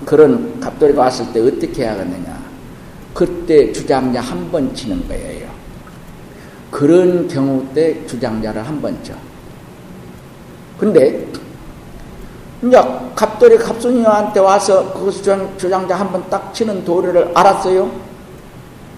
그런 0.06 0.58
갑돌이가 0.60 1.02
왔을 1.02 1.30
때 1.32 1.40
어떻게 1.40 1.84
하겠느냐. 1.84 2.42
그때 3.12 3.72
주장자 3.72 4.20
한 4.20 4.50
번 4.50 4.74
치는 4.74 5.06
거예요. 5.08 5.48
그런 6.70 7.28
경우 7.28 7.64
때 7.74 8.04
주장자를 8.06 8.66
한 8.66 8.80
번 8.80 8.96
쳐. 9.04 9.14
근데, 10.78 11.26
이제 12.62 12.76
갑돌이 13.14 13.58
갑순이한테 13.58 14.40
와서 14.40 14.92
그 14.94 15.10
주장, 15.12 15.56
주장자 15.58 15.94
한 15.96 16.10
번 16.10 16.24
딱 16.30 16.52
치는 16.54 16.84
도리를 16.84 17.30
알았어요. 17.34 17.90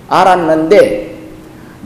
알았는데, 0.08 1.15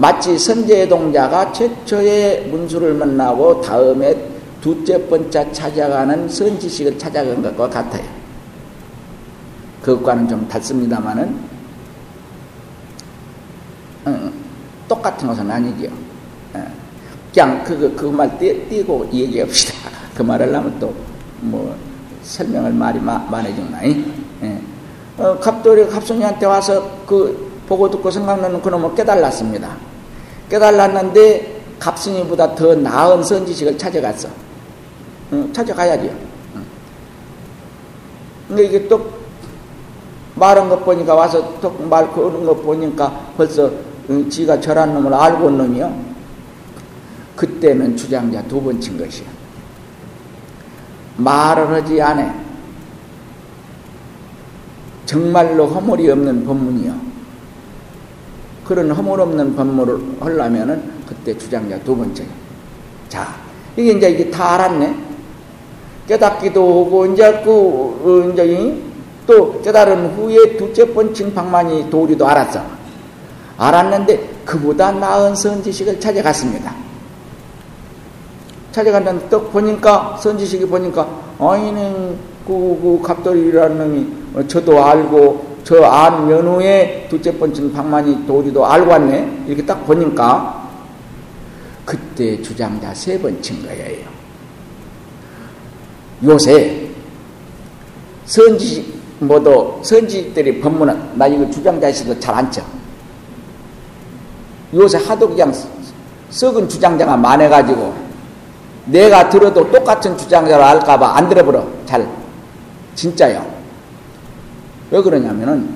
마치 0.00 0.38
선제 0.38 0.88
동자가 0.88 1.52
최초의 1.52 2.46
문수를 2.48 2.94
만나고 2.94 3.60
다음에 3.60 4.16
두째 4.60 5.06
번째 5.08 5.52
찾아가는 5.52 6.28
선지식을 6.28 6.98
찾아간 6.98 7.42
것과 7.42 7.68
같아요. 7.68 8.04
그것과는 9.82 10.28
좀 10.28 10.48
다릅니다만은 10.48 11.38
응, 14.06 14.32
똑같은 14.88 15.28
것은 15.28 15.50
아니죠. 15.50 15.88
그냥 17.32 17.62
그거 17.62 17.88
그말 17.94 18.38
띄고 18.38 19.08
얘기합시다. 19.12 19.90
그 20.16 20.22
말을 20.22 20.54
하면 20.54 20.78
또 20.80 21.10
뭐 21.40 21.74
설명을 22.22 22.72
말이 22.72 23.00
많아졌나? 23.00 23.84
예. 23.84 24.62
어, 25.18 25.38
갑돌이 25.38 25.88
갑순이한테 25.88 26.46
와서 26.46 26.90
그 27.06 27.50
보고 27.66 27.90
듣고 27.90 28.10
생각나는 28.10 28.60
그놈을 28.62 28.94
깨달았습니다. 28.94 29.89
깨달았는데 30.50 31.60
갑순이보다 31.78 32.54
더 32.54 32.74
나은 32.74 33.22
선지식을 33.22 33.78
찾아갔어. 33.78 34.28
응, 35.32 35.50
찾아가야죠. 35.52 36.10
응. 36.56 36.64
근데 38.48 38.64
이게 38.64 38.86
또 38.88 39.08
말한 40.34 40.68
것 40.68 40.84
보니까 40.84 41.14
와서 41.14 41.40
말 41.88 42.10
거는 42.12 42.44
것 42.44 42.62
보니까 42.62 43.32
벌써 43.36 43.70
응, 44.10 44.28
지가 44.28 44.60
절한 44.60 44.92
놈을 44.94 45.14
알고 45.14 45.46
온 45.46 45.56
놈이요. 45.58 46.10
그때는 47.36 47.96
주장자 47.96 48.42
두 48.42 48.60
번 48.60 48.78
친 48.80 48.98
것이야. 48.98 49.26
말을 51.16 51.68
하지 51.72 52.00
않아. 52.02 52.34
정말로 55.06 55.66
허물이 55.66 56.10
없는 56.10 56.44
법문이요. 56.44 57.10
그런 58.70 58.88
허물 58.92 59.20
없는 59.20 59.56
법문을 59.56 60.00
하려면은 60.20 60.80
그때 61.04 61.37
주장자 61.37 61.76
두 61.80 61.96
번째. 61.96 62.24
자, 63.09 63.35
이게 63.76 63.90
이제 63.90 64.11
이게 64.11 64.30
다 64.30 64.54
알았네. 64.54 64.94
깨닫기도 66.06 66.85
하고 66.87 67.04
이제 67.06 67.42
그 67.44 67.50
어, 67.50 68.30
이제 68.33 68.80
또 69.26 69.61
깨달은 69.61 70.14
후에 70.14 70.56
두째 70.56 70.94
번째 70.94 71.35
방만이 71.35 71.90
도리도 71.90 72.24
알았어. 72.24 72.62
알았는데 73.59 74.42
그보다 74.44 74.92
나은 74.92 75.35
선지식을 75.35 75.98
찾아갔습니다. 75.98 76.72
찾아간다는 78.70 79.28
떡 79.28 79.50
보니까 79.50 80.16
선지식이 80.22 80.66
보니까 80.66 81.09
아이는 81.40 82.16
그, 82.46 82.52
그 82.80 83.00
갑돌이라는 83.02 83.78
놈이 83.78 84.12
어, 84.37 84.46
저도 84.46 84.80
알고 84.80 85.49
저 85.64 85.85
안 85.85 86.31
연후에 86.31 87.07
둘째 87.09 87.37
번째는 87.37 87.73
박만이 87.73 88.27
도리도 88.27 88.64
알고 88.66 88.90
왔네 88.90 89.44
이렇게 89.46 89.64
딱 89.64 89.85
보니까 89.87 90.68
그때 91.85 92.40
주장자 92.42 92.92
세 92.94 93.18
번 93.18 93.40
친 93.42 93.62
거예요. 93.66 94.09
요새 96.25 96.88
선지 98.27 98.94
뭐도 99.20 99.81
선지들이 99.83 100.61
법문은 100.61 101.12
나 101.18 101.27
이거 101.27 101.49
주장자시도 101.51 102.18
잘 102.20 102.35
안 102.35 102.51
쳐. 102.51 102.62
요새 104.73 104.99
하도 104.99 105.29
그냥 105.29 105.53
썩은 106.31 106.68
주장자가 106.68 107.16
많아가지고 107.16 107.92
내가 108.87 109.29
들어도 109.29 109.70
똑같은 109.70 110.16
주장자를 110.16 110.62
알까봐 110.64 111.16
안 111.16 111.29
들어버려 111.29 111.66
잘 111.87 112.09
진짜요. 112.94 113.60
왜 114.90 115.00
그러냐면은 115.03 115.68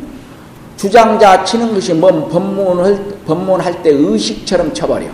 주장자 0.76 1.44
치는 1.44 1.72
것이 1.74 1.94
뭔 1.94 2.28
법문을 2.28 3.20
법문할 3.26 3.82
때 3.82 3.90
의식처럼 3.90 4.74
쳐버려. 4.74 5.06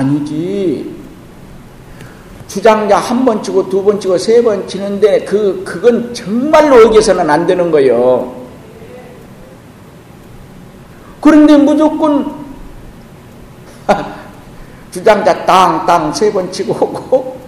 아니지. 0.00 0.98
주장자 2.48 2.96
한 2.98 3.24
번 3.24 3.42
치고 3.42 3.68
두 3.68 3.84
번 3.84 4.00
치고 4.00 4.16
세 4.18 4.42
번 4.42 4.66
치는데 4.66 5.24
그 5.24 5.62
그건 5.64 6.12
정말로 6.14 6.82
여기서는 6.86 7.28
안 7.28 7.46
되는 7.46 7.70
거예요. 7.70 8.34
그런데 11.20 11.56
무조건 11.58 12.34
주장자 14.90 15.44
땅땅 15.44 16.12
세 16.14 16.32
번 16.32 16.50
치고 16.50 17.38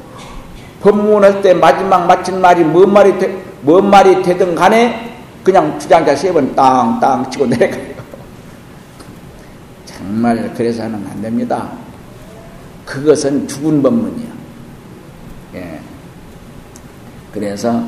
법문할 0.82 1.40
때 1.42 1.54
마지막 1.54 2.06
마친 2.06 2.40
말이 2.40 2.64
뭔 2.64 2.92
말이 2.92 3.18
되, 3.18 3.28
뭔 3.62 3.88
말이 3.88 4.20
되든 4.22 4.54
간에 4.54 5.16
그냥 5.44 5.78
주장자 5.78 6.14
세 6.14 6.32
번 6.32 6.54
땅땅 6.54 7.30
치고 7.30 7.46
내려가요. 7.46 7.92
정말 9.86 10.52
그래서는 10.54 10.94
안 11.10 11.22
됩니다. 11.22 11.70
그것은 12.84 13.46
죽은 13.48 13.82
법문이야. 13.82 14.28
예. 15.54 15.80
그래서 17.32 17.82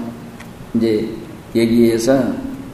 이제 0.75 1.09
여기에서 1.55 2.15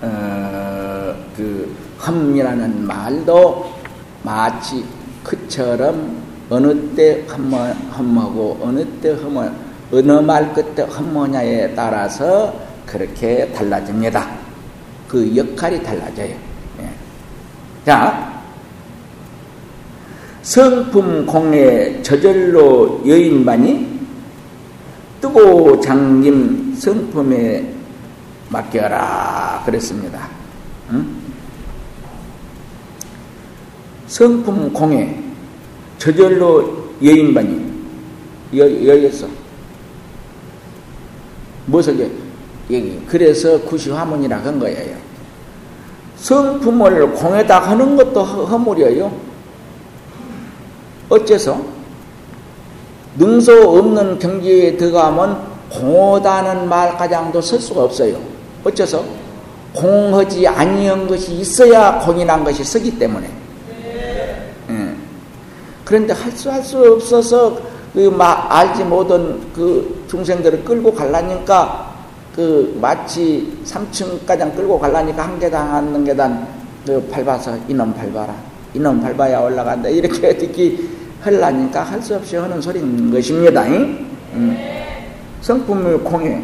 어, 0.02 1.14
그 1.36 1.74
험이라는 2.06 2.86
말도 2.86 3.74
마치 4.22 4.84
그처럼 5.24 6.16
어느 6.48 6.74
때 6.94 7.24
험하, 7.28 7.68
험하고 7.96 8.58
어느 8.62 8.84
때 9.00 9.12
험하, 9.12 9.50
어느 9.92 10.12
말 10.12 10.52
끝에 10.54 10.86
험하냐에 10.86 11.74
따라서 11.74 12.54
그렇게 12.86 13.50
달라집니다. 13.52 14.30
그 15.08 15.36
역할이 15.36 15.82
달라져요. 15.82 16.28
예. 16.80 16.90
자, 17.84 18.40
성품 20.42 21.26
공예 21.26 22.00
저절로 22.02 23.02
여인반이 23.06 24.00
뜨고 25.20 25.80
장님 25.80 26.74
성품에 26.76 27.74
맡겨라 28.48 29.62
그랬습니다. 29.66 30.28
응? 30.90 31.16
성품 34.06 34.72
공예 34.72 35.22
저절로 35.98 36.94
여인반이 37.02 37.70
여, 38.56 38.86
여였어. 38.86 39.39
무엇을 41.66 42.10
여기 42.70 43.00
그래서 43.06 43.60
구시화문이라 43.62 44.38
한 44.38 44.58
거예요. 44.58 44.96
성품을 46.16 47.12
공에다 47.14 47.58
하는 47.58 47.96
것도 47.96 48.22
허물이에요. 48.22 49.10
어째서? 51.08 51.60
능소 53.16 53.76
없는 53.78 54.18
경지에 54.18 54.76
들어가면 54.76 55.50
공하다는 55.70 56.68
말 56.68 56.96
가장도 56.96 57.40
쓸 57.40 57.58
수가 57.60 57.84
없어요. 57.84 58.18
어째서? 58.64 59.04
공하지 59.74 60.46
아니한 60.46 61.06
것이 61.06 61.32
있어야 61.34 61.98
공이란 62.00 62.44
것이 62.44 62.62
쓰기 62.64 62.98
때문에. 62.98 63.30
예. 64.70 64.94
그런데 65.84 66.12
할 66.12 66.32
수 66.32 66.50
할 66.50 66.62
수 66.62 66.78
없어서 66.92 67.58
그 67.92 68.08
막 68.10 68.50
알지 68.50 68.84
못한 68.84 69.40
그 69.54 70.04
중생들을 70.08 70.64
끌고 70.64 70.94
갈라니까 70.94 71.92
그 72.34 72.78
마치 72.80 73.58
3층 73.64 74.24
가장 74.24 74.54
끌고 74.54 74.78
갈라니까 74.78 75.22
한 75.24 75.38
계단 75.38 75.68
한 75.68 76.04
계단 76.04 76.46
그 76.86 77.02
밟아서 77.10 77.56
이놈 77.68 77.92
밟아라 77.92 78.34
이놈 78.74 79.00
밟아야 79.00 79.40
올라간다 79.40 79.88
이렇게 79.88 80.36
듣기 80.38 80.88
하려니까 81.20 81.82
할 81.82 82.00
수 82.00 82.14
없이 82.16 82.36
하는 82.36 82.60
소리인 82.60 83.10
것입니다. 83.10 83.62
음. 83.64 84.56
성품을 85.42 85.98
공해 86.04 86.42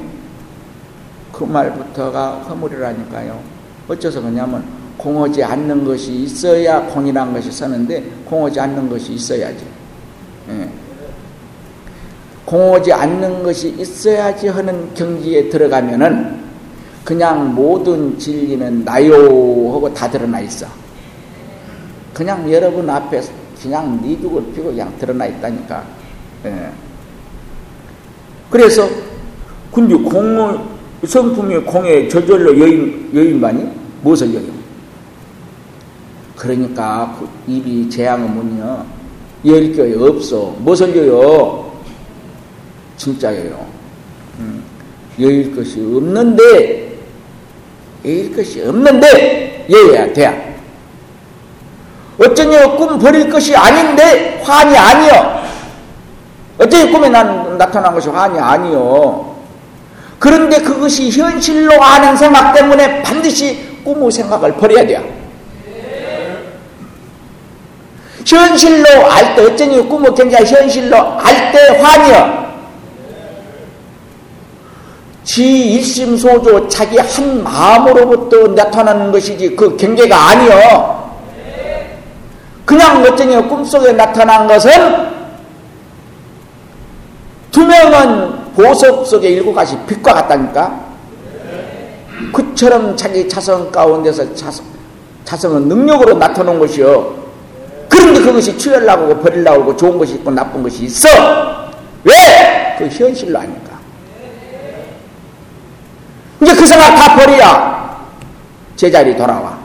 그 1.33 1.45
말부터가 1.45 2.41
허물이라니까요. 2.49 3.39
어째서 3.89 4.21
그냐면 4.21 4.65
공하지 4.97 5.45
않는 5.45 5.85
것이 5.85 6.13
있어야 6.13 6.81
공이란 6.87 7.33
것이 7.33 7.53
서는데 7.53 8.03
공하지 8.25 8.59
않는 8.61 8.89
것이 8.89 9.13
있어야지. 9.13 9.65
예. 10.51 10.69
공하지 12.47 12.93
않는 12.93 13.43
것이 13.43 13.75
있어야지 13.77 14.49
하는 14.49 14.95
경지에 14.95 15.49
들어가면은 15.49 16.47
그냥 17.05 17.55
모든 17.55 18.19
진리는 18.19 18.85
나요 18.85 19.15
하고 19.15 19.93
다 19.93 20.09
드러나 20.09 20.41
있어. 20.41 20.67
그냥 22.15 22.51
여러분 22.51 22.89
앞에 22.89 23.21
그냥 23.61 24.01
니죽을 24.03 24.53
피고 24.55 24.71
그냥 24.71 24.93
드러나 24.99 25.27
있다니까. 25.27 25.85
예. 26.47 26.71
그래서 28.49 28.89
근데 29.73 29.95
공 29.97 30.77
성품이 31.05 31.59
공에 31.59 32.09
저절로 32.09 32.59
여인 32.59 33.11
여인반이 33.13 33.71
무엇을 34.03 34.33
여요? 34.35 34.53
그러니까 36.37 37.17
그 37.19 37.29
입이 37.53 37.91
재앙의 37.91 38.29
문이요 38.31 38.87
열게 39.45 39.95
없어. 39.99 40.55
무엇을 40.61 40.97
여요? 40.97 41.66
진짜예요. 42.97 43.67
음, 44.39 44.63
여일 45.21 45.55
것이 45.55 45.81
없는데 45.81 46.95
여일 48.05 48.37
것이 48.37 48.63
없는데 48.63 49.67
여야 49.71 50.13
돼. 50.13 50.55
어쩌냐 52.19 52.77
꿈 52.77 52.99
버릴 52.99 53.29
것이 53.29 53.55
아닌데 53.55 54.41
환이 54.43 54.77
아니여. 54.77 55.47
어쩌니 56.59 56.91
꿈에 56.91 57.09
난, 57.09 57.59
나타난 57.59 57.93
것이 57.93 58.09
환이 58.09 58.39
아니여. 58.39 59.37
그런데 60.19 60.63
그것이 60.63 61.11
현실로 61.11 61.83
아는 61.83 62.17
생각 62.17 62.55
때문에 62.55 63.03
반드시 63.03 63.79
꿈의 63.85 64.11
생각을 64.11 64.55
버려야 64.55 64.87
돼요. 64.87 65.05
현실로 68.27 69.11
알 69.11 69.37
때 69.37 69.43
어쩌니 69.45 69.89
꿈을 69.89 70.15
굉장히 70.15 70.47
현실로 70.47 70.97
알 70.97 71.53
때 71.53 71.79
환이여. 71.79 72.46
지 75.27 75.73
일심소조 75.73 76.69
자기 76.69 76.97
한 76.99 77.43
마음으로부터 77.43 78.47
나타나는 78.47 79.11
것이지 79.11 79.57
그 79.57 79.77
경계가 79.77 80.17
아니여. 80.29 81.17
그냥 82.65 83.03
어쩌니 83.05 83.37
꿈속에 83.49 83.93
나타난 83.93 84.47
것은 84.47 84.71
투명한 87.51 88.53
보석 88.55 89.05
속에 89.05 89.31
일곱 89.31 89.53
가지 89.53 89.77
빛과 89.87 90.15
같다니까. 90.15 90.81
그처럼 92.33 92.97
자기 92.97 93.29
자성 93.29 93.71
가운데서 93.71 94.33
자성, 94.35 94.65
자성은 95.25 95.67
능력으로 95.67 96.15
나타난 96.15 96.57
것이요. 96.59 97.15
그런데 97.89 98.21
그것이 98.21 98.57
취하려고 98.57 99.17
버리려고 99.21 99.77
좋은 99.77 99.99
것이 99.99 100.15
있고 100.15 100.31
나쁜 100.31 100.63
것이 100.63 100.85
있어. 100.85 101.09
왜? 102.05 102.15
그 102.79 102.87
현실로 102.87 103.41
아니까. 103.41 103.76
이제 106.43 106.55
그 106.55 106.67
생각 106.67 106.95
다 106.95 107.17
버려야 107.17 108.07
제자리 108.77 109.17
돌아와. 109.17 109.59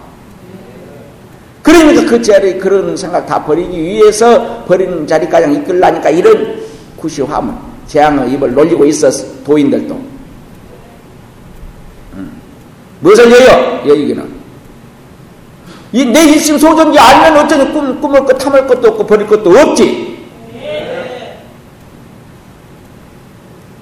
그러니까 1.62 2.10
그 2.10 2.22
자리 2.22 2.58
그런 2.58 2.96
생각 2.98 3.26
다 3.26 3.44
버리기 3.44 3.78
위해서 3.78 4.64
버리는 4.66 5.06
자리까지 5.06 5.54
이끌라니까 5.60 6.10
이런 6.10 6.60
구시화문 6.98 7.56
재앙의 7.88 8.32
입을 8.34 8.54
놀리고 8.54 8.86
있었어 8.86 9.44
도인들도 9.44 9.94
음. 12.16 12.42
무엇을 13.02 13.32
여여 13.32 13.84
여기기는 13.88 14.42
이 15.94 16.06
내 16.06 16.24
일심 16.24 16.58
소존지 16.58 16.98
알면 16.98 17.44
어쩌니 17.44 17.72
꿈, 17.74 18.00
꿈을 18.00 18.26
것, 18.26 18.38
탐할 18.38 18.66
것도 18.66 18.88
없고 18.90 19.06
버릴 19.06 19.28
것도 19.28 19.52
없지. 19.52 20.26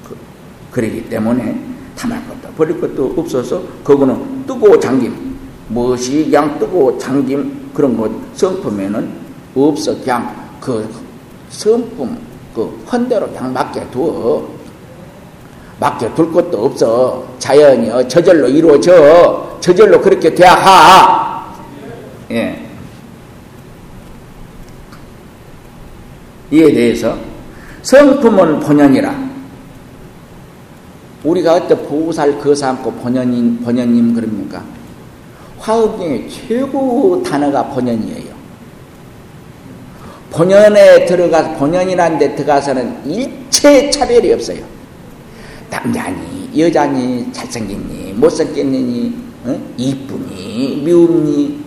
그, 0.08 0.18
그러기 0.72 1.08
때문에 1.08 1.56
탐할 1.96 2.20
것도 2.28 2.49
버릴 2.60 2.80
것도 2.82 3.14
없어서 3.16 3.64
그거는 3.84 4.46
뜨고 4.46 4.78
잠김. 4.78 5.30
무엇이 5.70 6.26
그냥 6.26 6.60
뜨고 6.60 6.98
잠김 6.98 7.72
그런 7.74 7.96
것 7.96 8.12
성품에는 8.36 9.10
없어. 9.56 9.98
그냥 10.02 10.36
그 10.60 10.88
성품 11.50 12.20
그 12.54 12.86
헌대로 12.92 13.28
그냥 13.28 13.54
맡겨 13.54 13.90
두어. 13.92 14.46
맡겨 15.80 16.14
둘 16.14 16.32
것도 16.34 16.66
없어. 16.66 17.26
자연이 17.40 17.90
저절로 18.10 18.50
이루어져. 18.50 19.58
저절로 19.62 20.02
그렇게 20.02 20.36
돼야 20.36 20.54
하. 20.54 21.56
예. 22.32 22.62
이에 26.52 26.74
대해서 26.74 27.18
성품은 27.84 28.60
본연이라. 28.60 29.29
우리가 31.24 31.56
어때 31.56 31.76
보살 31.76 32.40
거삼고 32.40 32.92
본연인 32.94 33.60
본연님 33.62 34.14
그럽니까? 34.14 34.64
화음 35.60 35.98
중에 35.98 36.28
최고 36.30 37.22
단어가 37.22 37.64
본연이에요. 37.68 38.40
본연에 40.32 41.06
들어가 41.06 41.54
본연이라는 41.56 42.18
데 42.20 42.36
들어가서는 42.36 43.06
일체 43.06 43.90
차별이 43.90 44.32
없어요. 44.34 44.64
남자니 45.70 46.50
여자니 46.58 47.32
잘생겼니 47.34 48.14
못생겼니 48.14 49.16
어? 49.46 49.60
이쁘니 49.78 50.82
미움니 50.86 51.60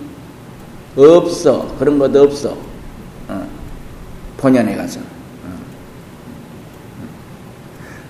없어. 0.97 1.75
그런 1.79 1.99
것도 1.99 2.23
없어. 2.23 2.57
어. 3.29 3.47
본연에 4.37 4.75
가서. 4.77 5.01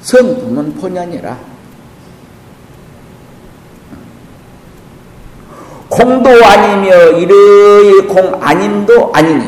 어. 0.03 0.05
성품은 0.05 0.75
본연이라. 0.75 1.39
공도 5.89 6.31
아니며 6.45 7.11
이르의 7.19 8.07
공 8.09 8.43
아님도 8.43 9.13
아니니 9.13 9.45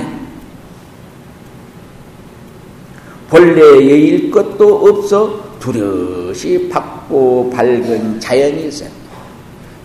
본래 3.30 3.60
여일 3.62 4.30
것도 4.30 4.86
없어 4.86 5.42
두려시 5.58 6.68
밝고 6.68 7.50
밝은 7.50 8.20
자연이 8.20 8.68
있어요. 8.68 8.90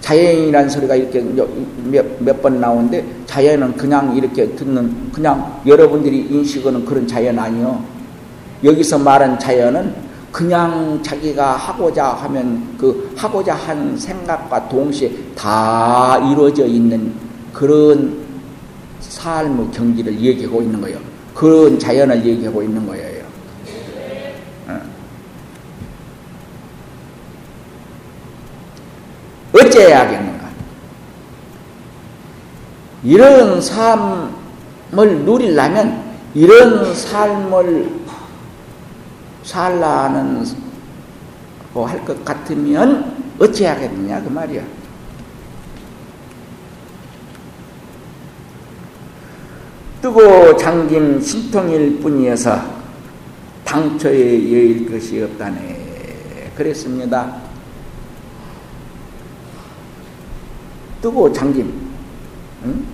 자연이라는 0.01 0.69
소리가 0.69 0.95
이렇게 0.95 1.21
몇 1.21 2.41
번 2.41 2.59
나오는데 2.59 3.05
자연은 3.25 3.77
그냥 3.77 4.15
이렇게 4.15 4.47
듣는 4.55 5.11
그냥 5.13 5.61
여러분들이 5.65 6.27
인식하는 6.29 6.83
그런 6.85 7.07
자연 7.07 7.39
아니요. 7.39 7.81
여기서 8.63 8.99
말한 8.99 9.39
자연은 9.39 10.08
그냥 10.31 11.01
자기가 11.01 11.53
하고자 11.55 12.09
하면 12.09 12.75
그 12.77 13.13
하고자 13.17 13.55
한 13.55 13.97
생각과 13.97 14.69
동시에 14.69 15.11
다 15.35 16.17
이루어져 16.31 16.65
있는 16.65 17.13
그런 17.51 18.19
삶의 18.99 19.71
경지를 19.71 20.19
얘기하고 20.19 20.61
있는 20.61 20.79
거예요. 20.81 20.99
그런 21.33 21.79
자연을 21.79 22.25
얘기하고 22.25 22.61
있는 22.61 22.85
거예요. 22.85 23.23
어. 24.67 24.81
어째야겠는가? 29.53 30.49
이런 33.03 33.61
삶을 33.61 34.29
누리려면 35.25 36.09
이런 36.35 36.93
삶을 36.93 37.98
살라는 39.43 40.45
할것 41.73 42.25
같으면 42.25 43.33
어찌하겠느냐 43.39 44.21
그 44.21 44.29
말이야. 44.29 44.63
뜨고 50.01 50.55
잠김 50.57 51.21
신통일 51.21 51.99
뿐이어서 51.99 52.79
당초에 53.65 54.13
여일 54.51 54.89
것이 54.89 55.21
없다네. 55.21 56.51
그랬습니다. 56.55 57.41
뜨고 61.01 61.31
잠김. 61.31 61.89
응? 62.65 62.85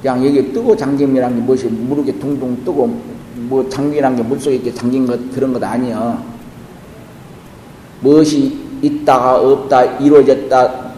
그냥 0.00 0.26
여기 0.26 0.52
뜨고 0.52 0.76
잠김이란 0.76 1.34
게 1.36 1.40
무엇이 1.40 1.66
무르게 1.66 2.12
둥둥 2.18 2.64
뜨고 2.64 3.11
뭐 3.34 3.68
잠김이란 3.68 4.16
게 4.16 4.22
물속에 4.22 4.56
이렇게 4.56 4.74
잠긴 4.74 5.06
것 5.06 5.18
그런 5.34 5.52
것 5.52 5.62
아니여. 5.62 6.22
무엇이 8.00 8.58
있다가 8.82 9.38
없다 9.40 9.84
이루어졌다 9.98 10.92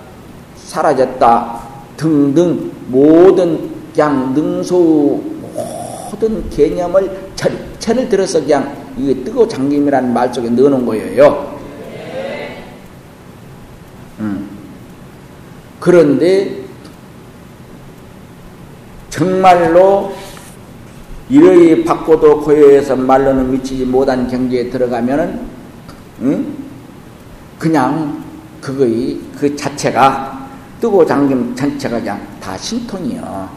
사라졌다 0.57 1.61
등등 1.97 2.73
모든 2.89 3.71
그냥 3.93 4.33
능소 4.35 5.23
모든 6.11 6.49
개념을 6.51 7.33
전체를 7.37 8.09
들어서 8.09 8.41
그냥 8.41 8.75
이게 8.97 9.23
뜨고 9.23 9.47
잠김이라는 9.47 10.13
말 10.13 10.33
속에 10.33 10.49
넣어놓은 10.49 10.87
거예요. 10.87 11.55
그런데 15.79 16.65
정말로 19.11 20.15
이러이 21.29 21.85
받고도 21.85 22.43
고요해서 22.43 22.97
말로는 22.97 23.51
미치지 23.53 23.85
못한 23.85 24.29
경지에 24.29 24.69
들어가면은 24.71 25.41
응? 26.21 26.55
그냥 27.59 28.23
그거의 28.61 29.19
그 29.37 29.55
자체가 29.57 30.49
뜨고 30.81 31.05
잠김 31.07 31.55
전체가 31.55 31.99
그냥 31.99 32.27
다 32.41 32.57
신통이요. 32.59 33.49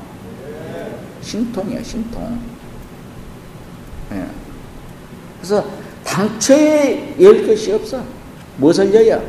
신통이요, 1.22 1.84
신통. 1.84 2.40
예. 4.14 4.26
그래서 5.38 5.66
당초에 6.06 7.16
열 7.20 7.46
것이 7.46 7.74
없어. 7.74 8.02
무엇을 8.58 8.94
여야? 8.94 9.22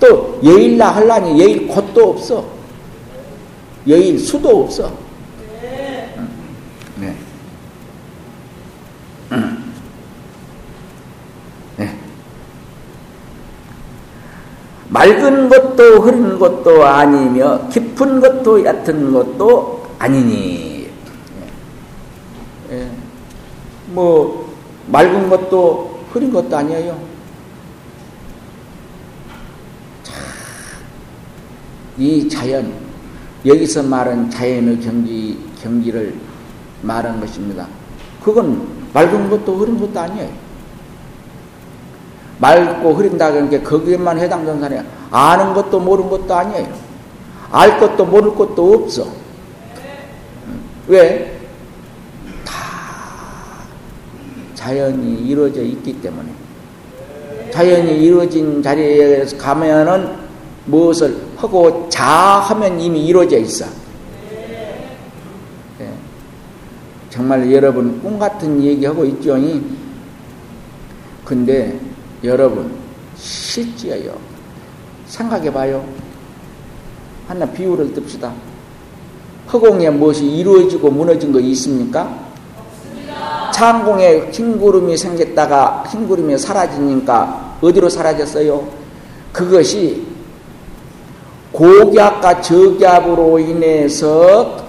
또 0.00 0.40
여일나 0.42 0.90
할라니 0.90 1.40
여일 1.40 1.68
곳도 1.68 2.10
없어. 2.10 2.44
여일 3.86 4.18
수도 4.18 4.64
없어. 4.64 4.92
맑은 14.90 15.48
것도 15.48 16.00
흐린 16.00 16.38
것도 16.38 16.84
아니며 16.84 17.68
깊은 17.68 18.20
것도 18.20 18.64
얕은 18.64 19.12
것도 19.12 19.86
아니니. 19.98 20.90
네. 22.68 22.90
뭐 23.92 24.52
맑은 24.88 25.30
것도 25.30 26.00
흐린 26.12 26.32
것도 26.32 26.56
아니에요. 26.56 26.98
이 31.96 32.28
자연, 32.28 32.72
여기서 33.44 33.82
말한 33.82 34.30
자연의 34.30 34.80
경지, 34.80 35.38
경지를 35.62 36.14
말한 36.82 37.20
것입니다. 37.20 37.68
그건 38.24 38.66
맑은 38.92 39.30
것도 39.30 39.56
흐린 39.56 39.78
것도 39.78 40.00
아니에요. 40.00 40.49
맑고 42.40 42.94
흐린다는 42.94 43.50
게 43.50 43.60
거기에만 43.60 44.18
해당되는 44.18 44.60
사람이 44.60 44.88
아는 45.10 45.54
것도 45.54 45.78
모르는 45.78 46.10
것도 46.10 46.34
아니에요. 46.34 46.68
알 47.52 47.78
것도 47.78 48.06
모를 48.06 48.34
것도 48.34 48.72
없어. 48.74 49.06
왜? 50.88 51.38
다 52.44 52.54
자연이 54.54 55.26
이루어져 55.26 55.60
있기 55.62 56.00
때문에. 56.00 56.28
자연이 57.50 57.98
이루어진 58.04 58.62
자리에 58.62 59.24
가면은 59.36 60.16
무엇을 60.66 61.16
하고 61.36 61.88
자하면 61.90 62.80
이미 62.80 63.06
이루어져 63.06 63.36
있어. 63.38 63.66
네. 65.78 65.92
정말 67.10 67.52
여러분 67.52 68.00
꿈 68.00 68.18
같은 68.18 68.62
얘기하고 68.62 69.04
있죠. 69.04 69.36
근데 71.24 71.78
여러분 72.24 72.74
실지어요. 73.16 74.14
생각해봐요. 75.06 75.84
하나 77.26 77.46
비유를 77.46 77.94
듭시다. 77.94 78.32
허공에 79.52 79.90
무엇이 79.90 80.24
이루어지고 80.26 80.90
무너진 80.90 81.32
거 81.32 81.40
있습니까? 81.40 82.30
창공에 83.52 84.30
흰 84.30 84.58
구름이 84.58 84.96
생겼다가 84.96 85.84
흰 85.90 86.06
구름이 86.08 86.38
사라지니까 86.38 87.58
어디로 87.60 87.88
사라졌어요? 87.88 88.66
그것이 89.32 90.06
고기압과 91.52 92.40
저기압으로 92.40 93.38
인해서 93.38 94.64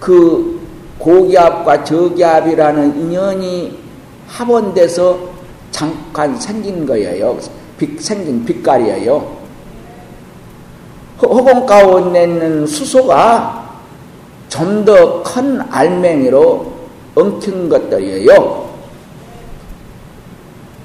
그 0.00 0.60
고기압과 0.98 1.84
저기압이라는 1.84 3.00
인연이 3.00 3.78
합원돼서 4.26 5.35
잠깐 5.76 6.40
생긴 6.40 6.86
거예요. 6.86 7.38
빛, 7.76 8.00
생긴 8.00 8.42
빛깔이에요. 8.46 9.36
허공 11.20 11.66
가운데 11.66 12.24
있는 12.24 12.66
수소가 12.66 13.66
좀 14.48 14.86
더 14.86 15.22
큰 15.22 15.60
알맹이로 15.70 16.72
엉킨 17.14 17.68
것들이에요. 17.68 18.70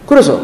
그래서 0.05 0.41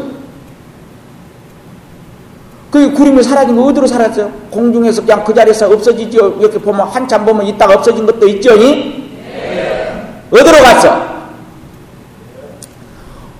그 2.70 2.90
구름이 2.94 3.22
사라진 3.22 3.54
거 3.54 3.64
어디로 3.66 3.86
사라졌어요? 3.86 4.32
공중에서 4.50 5.02
그냥 5.02 5.24
그 5.24 5.34
자리에서 5.34 5.70
없어지죠. 5.70 6.36
이렇게 6.40 6.58
보면 6.58 6.88
한참 6.88 7.26
보면 7.26 7.46
있다가 7.48 7.74
없어진 7.74 8.06
것도 8.06 8.26
있죠. 8.28 8.56
네. 8.56 10.24
어디로 10.30 10.58
갔어? 10.62 11.07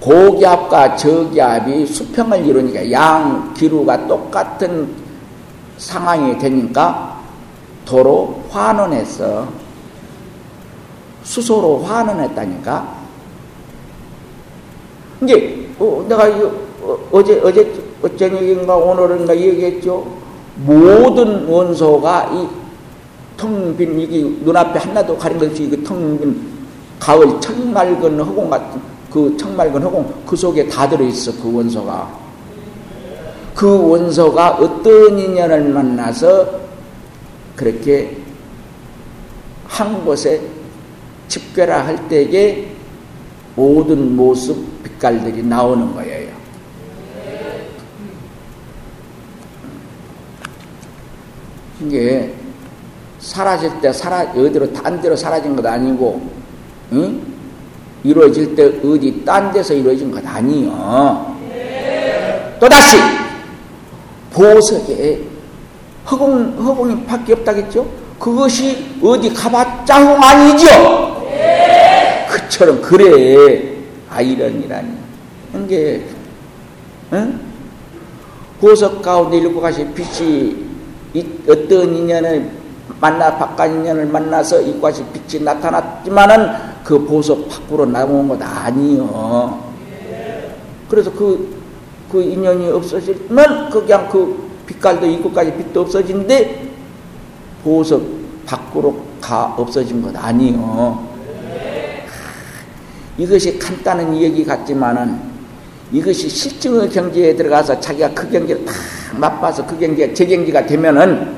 고기압과 0.09 0.97
저기압이 0.97 1.85
수평을 1.85 2.47
이루니까 2.47 2.91
양 2.91 3.53
기루가 3.53 4.07
똑같은 4.07 4.89
상황이 5.77 6.39
되니까 6.39 7.21
도로 7.85 8.43
환원했어. 8.49 9.47
수소로 11.23 11.81
환원했다니까. 11.81 12.99
이제 15.25 15.69
어, 15.79 16.07
내가 16.09 16.25
어, 17.13 17.23
제 17.23 17.39
어제 17.45 17.71
어쩌니인가 18.03 18.77
오늘은가 18.77 19.37
얘기했죠. 19.37 20.07
모든 20.57 21.47
원소가 21.47 22.31
이 22.33 22.49
텅빈 23.37 24.01
이게 24.01 24.23
눈앞에 24.43 24.79
하나도 24.79 25.19
가린 25.19 25.39
것이 25.39 25.65
이 25.65 25.85
텅빈 25.85 26.49
가을 26.99 27.39
청맑은 27.41 28.21
허공 28.21 28.49
같은 28.49 28.98
그 29.11 29.37
청맑은 29.39 29.83
허공 29.83 30.23
그 30.27 30.37
속에 30.37 30.69
다 30.69 30.89
들어있어 30.89 31.33
그 31.43 31.53
원소가 31.53 32.19
그 33.55 33.89
원소가 33.91 34.51
어떤 34.57 35.19
인연을 35.19 35.71
만나서 35.71 36.61
그렇게 37.57 38.17
한 39.67 40.05
곳에 40.05 40.41
집결화 41.27 41.87
할 41.87 42.09
때에 42.09 42.69
모든 43.57 44.15
모습 44.15 44.57
빛깔들이 44.85 45.43
나오는 45.43 45.93
거예요. 45.93 46.37
이게 51.81 52.35
사라질 53.19 53.81
때 53.81 53.93
사라 53.93 54.23
어디로 54.33 54.73
딴 54.73 55.01
데로 55.01 55.17
사라진 55.17 55.55
것 55.55 55.65
아니고 55.67 56.21
응? 56.93 57.38
이루어질 58.05 58.55
때 58.55 58.65
어디 58.85 59.23
딴 59.25 59.53
데서 59.53 59.75
이루어진 59.75 60.11
것 60.11 60.25
아니요. 60.27 61.37
또다시 62.61 62.97
보석에 64.33 65.23
허공 66.11 66.57
허공이 66.59 67.05
밖에 67.05 67.33
없다겠죠? 67.35 67.87
그것이 68.19 68.99
어디 69.03 69.33
가봤자 69.33 70.03
홍 70.05 70.23
아니죠? 70.23 70.67
그처럼 72.29 72.81
그래 72.83 73.77
아이러니라니 74.11 74.89
이게 75.65 76.05
응? 77.13 77.41
보석 78.61 79.03
가운데 79.03 79.39
일곱 79.39 79.61
가지 79.61 79.87
빛이 79.95 80.57
어떤 81.49 81.95
인연을 81.95 82.51
만나 83.01 83.37
바깥 83.37 83.71
인연을 83.71 84.07
만나서 84.07 84.61
이것이 84.63 85.05
빛이 85.13 85.43
나타났지만은 85.45 86.78
그 86.89 86.99
보석 87.05 87.47
밖으로 87.51 87.85
나온 87.85 88.27
것 88.27 88.41
아니요. 88.41 89.63
그래서 90.89 91.13
그, 91.13 91.61
그 92.11 92.23
인연이 92.23 92.67
없어지면 92.71 93.69
그 93.69 93.83
그냥 93.83 94.09
그 94.09 94.49
빛깔도 94.65 95.05
이곳까지 95.05 95.53
빛도 95.53 95.83
없어진데 95.83 96.67
보석 97.63 98.03
밖으로 98.47 99.03
가 99.21 99.55
없어진 99.59 100.01
것 100.01 100.17
아니요. 100.17 101.07
이것이 103.19 103.59
간단한 103.59 104.17
얘기 104.17 104.43
같지만은 104.43 105.21
이것이 105.93 106.27
실증의 106.27 106.89
경지에 106.89 107.37
들어가서 107.37 107.79
자기가 107.81 108.15
그 108.15 108.31
경지를 108.31 108.65
다 108.65 108.73
맛봐서 109.15 109.67
그 109.67 109.79
경지가 109.79 110.15
제 110.15 110.25
경지가 110.25 110.65
되면은 110.65 111.37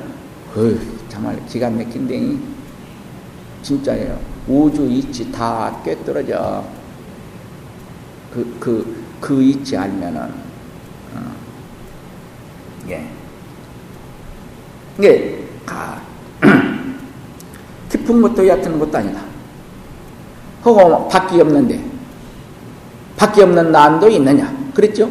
어휴, 0.56 0.78
정말 1.08 1.44
기가 1.48 1.68
막힌데 1.68 2.36
진짜예요. 3.62 4.29
우주 4.50 4.84
이치 4.84 5.30
다 5.30 5.80
꿰뚫어져. 5.84 6.64
그, 8.34 8.56
그, 8.58 9.04
그 9.20 9.40
이치 9.40 9.76
알면은, 9.76 10.22
어. 10.22 11.32
예. 12.88 13.08
이게, 14.98 15.44
가, 15.64 16.00
깊은 17.90 18.22
것도 18.22 18.48
얕은 18.48 18.78
것도 18.80 18.98
아니다. 18.98 19.20
허고 20.64 21.08
밖이 21.08 21.40
없는데, 21.40 21.84
밖이 23.16 23.42
없는 23.42 23.70
난도 23.70 24.08
있느냐? 24.08 24.52
그랬죠? 24.74 25.08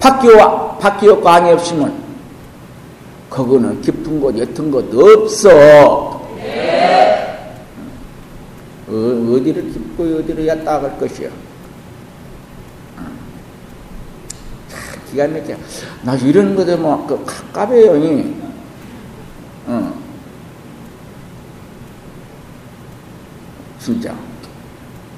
밖이와, 0.00 0.78
밖이와 0.78 1.20
광이 1.20 1.52
없으면, 1.52 1.94
그거는 3.30 3.80
깊은 3.80 4.20
곳, 4.20 4.36
옅은 4.36 4.70
곳 4.72 4.92
없어. 4.92 6.15
어, 8.96 9.34
어디를 9.34 9.70
깊고 9.70 10.04
어디를 10.04 10.46
얕다 10.46 10.82
할 10.82 10.98
것이야. 10.98 11.28
기가 15.10 15.28
막혀. 15.28 15.56
나 16.02 16.14
이런 16.16 16.56
거들 16.56 16.78
뭐, 16.78 17.06
그, 17.06 17.24
까베요, 17.52 17.96
이. 17.96 18.34
어. 19.66 19.94
진짜. 23.78 24.14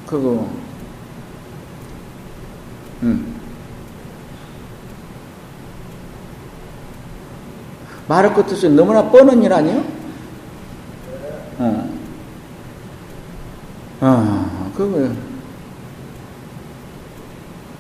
그거, 0.07 0.49
음. 3.03 3.35
말할 8.09 8.35
것도 8.35 8.53
없이 8.53 8.68
너무나 8.70 9.03
뻔한 9.03 9.43
일 9.43 9.53
아니요? 9.53 9.85
어. 11.59 11.99
아, 14.01 14.68
그거, 14.79 15.09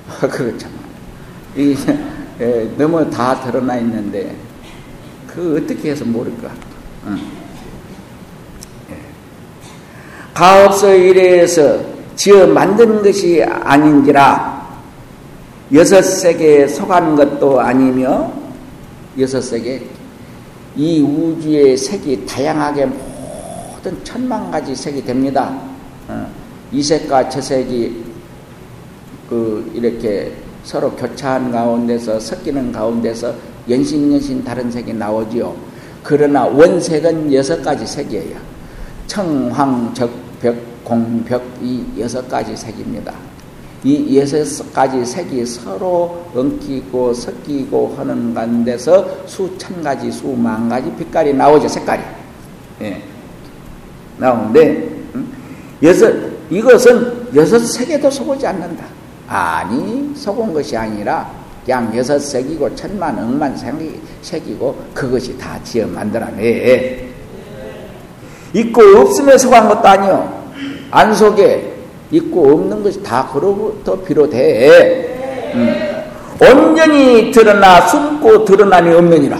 아, 0.08 0.58
참. 0.58 0.70
이, 1.56 1.76
에, 2.40 2.64
너무 2.76 3.08
다 3.08 3.40
드러나 3.40 3.76
있는데, 3.76 4.34
그 5.28 5.62
어떻게 5.62 5.92
해서 5.92 6.04
모를까? 6.04 6.50
응. 7.06 7.18
예. 8.90 8.96
가업서 10.34 10.92
이래에서 10.92 11.80
지어 12.16 12.48
만든 12.48 13.00
것이 13.00 13.44
아닌지라 13.44 14.66
여섯 15.72 16.02
세계에 16.02 16.66
속한 16.66 17.14
것도 17.14 17.60
아니며 17.60 18.32
여섯 19.20 19.40
세계 19.40 19.86
이 20.74 21.00
우주의 21.00 21.76
색이 21.76 22.26
다양하게 22.26 22.86
모든 22.86 24.02
천만 24.02 24.50
가지 24.50 24.74
색이 24.74 25.04
됩니다. 25.04 25.56
어, 26.08 26.37
이 26.72 26.82
색과 26.82 27.28
저 27.28 27.40
색이 27.40 28.04
그 29.28 29.70
이렇게 29.74 30.32
서로 30.64 30.90
교차한 30.92 31.50
가운데서 31.50 32.20
섞이는 32.20 32.72
가운데서 32.72 33.34
연신연신 33.68 34.44
다른 34.44 34.70
색이 34.70 34.92
나오지요. 34.94 35.54
그러나 36.02 36.44
원색은 36.44 37.32
여섯 37.34 37.62
가지 37.62 37.86
색이에요. 37.86 38.36
청황, 39.06 39.92
적 39.94 40.10
벽, 40.40 40.56
공 40.84 41.24
벽 41.24 41.42
이 41.62 41.84
여섯 41.98 42.26
가지 42.28 42.56
색입니다. 42.56 43.12
이 43.84 44.18
여섯 44.18 44.72
가지 44.72 45.04
색이 45.04 45.44
서로 45.46 46.24
엉키고 46.34 47.14
섞이고 47.14 47.94
하는 47.96 48.34
가운데서 48.34 49.26
수천 49.26 49.82
가지, 49.82 50.10
수만 50.10 50.68
가지 50.68 50.90
빛깔이 50.96 51.32
나오죠, 51.34 51.68
색깔이. 51.68 52.02
예. 52.82 53.02
나오는데, 54.16 54.88
여섯, 55.82 56.12
이것은 56.50 57.28
여섯 57.34 57.58
색에도 57.58 58.10
속지 58.10 58.46
않는다. 58.46 58.84
아니, 59.28 60.12
속은 60.14 60.52
것이 60.52 60.76
아니라, 60.76 61.30
그냥 61.64 61.94
여섯 61.96 62.18
색이고, 62.18 62.74
천만, 62.74 63.18
억만 63.18 63.56
색이고, 64.22 64.76
그것이 64.94 65.36
다 65.36 65.58
지어 65.62 65.86
만들어내. 65.86 67.06
있고 68.54 68.82
없음에 68.82 69.36
속한 69.36 69.68
것도 69.68 69.86
아니요. 69.86 70.50
안 70.90 71.14
속에 71.14 71.74
있고 72.10 72.52
없는 72.52 72.82
것이 72.82 73.02
다 73.02 73.28
그로부터 73.32 74.00
비롯해. 74.00 75.52
음. 75.54 75.88
온전히 76.40 77.30
드러나 77.30 77.86
숨고 77.88 78.44
드러나니 78.44 78.94
없느니라. 78.94 79.38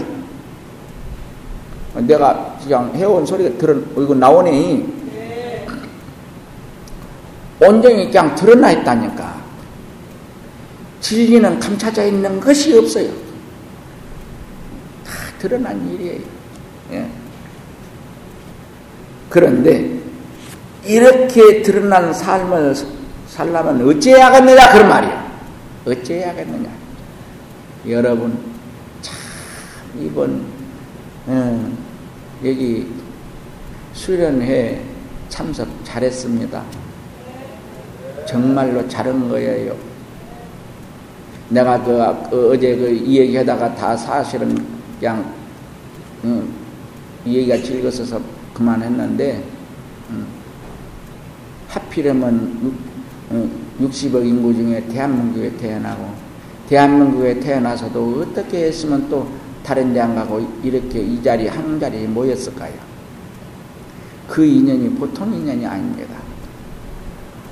그냥 2.63 2.91
해온 2.95 3.25
소리가 3.25 3.57
들어, 3.57 3.75
이거 3.97 4.13
나오네. 4.13 4.98
온전히 7.59 8.05
그냥 8.07 8.35
드러나 8.35 8.71
있다니까. 8.71 9.39
진리는 11.01 11.59
감춰져 11.59 12.05
있는 12.05 12.39
것이 12.39 12.77
없어요. 12.77 13.09
다 15.05 15.13
드러난 15.39 15.89
일이에요. 15.91 16.21
예. 16.91 17.09
그런데 19.29 19.99
이렇게 20.85 21.61
드러난 21.61 22.13
삶을 22.13 22.75
살려면 23.27 23.87
어찌해야겠느냐 23.87 24.71
그런 24.71 24.89
말이야. 24.89 25.31
어찌해야겠느냐. 25.85 26.69
여러분 27.87 28.37
참 29.01 29.15
이번 29.99 30.45
어, 31.27 31.77
여기 32.43 32.91
수련회 33.93 34.81
참석 35.29 35.67
잘했습니다. 35.83 36.63
정말로 38.25 38.87
잘한 38.87 39.29
거예요. 39.29 39.75
내가 41.49 41.81
그, 41.83 42.29
그 42.29 42.51
어제 42.51 42.75
그 42.75 42.89
이 42.91 43.17
얘기하다가 43.19 43.75
다 43.75 43.97
사실은 43.97 44.55
그냥 44.99 45.33
음, 46.23 46.53
이 47.25 47.37
얘기가 47.37 47.57
즐거워서 47.57 48.21
그만했는데 48.53 49.43
음, 50.11 50.27
하필이면 51.69 52.73
60억 53.81 54.25
인구 54.25 54.53
중에 54.53 54.85
대한민국에 54.87 55.55
태어나고 55.57 56.13
대한민국에 56.67 57.39
태어나서도 57.39 58.25
어떻게 58.27 58.65
했으면 58.65 59.07
또 59.09 59.27
다른 59.63 59.93
데 59.93 59.99
안 59.99 60.15
가고 60.15 60.39
이렇게 60.63 60.99
이 60.99 61.21
자리 61.23 61.47
한 61.47 61.79
자리에 61.79 62.07
모였을까요? 62.07 62.73
그 64.27 64.45
인연이 64.45 64.89
보통 64.89 65.33
인연이 65.33 65.65
아닙니다. 65.65 66.18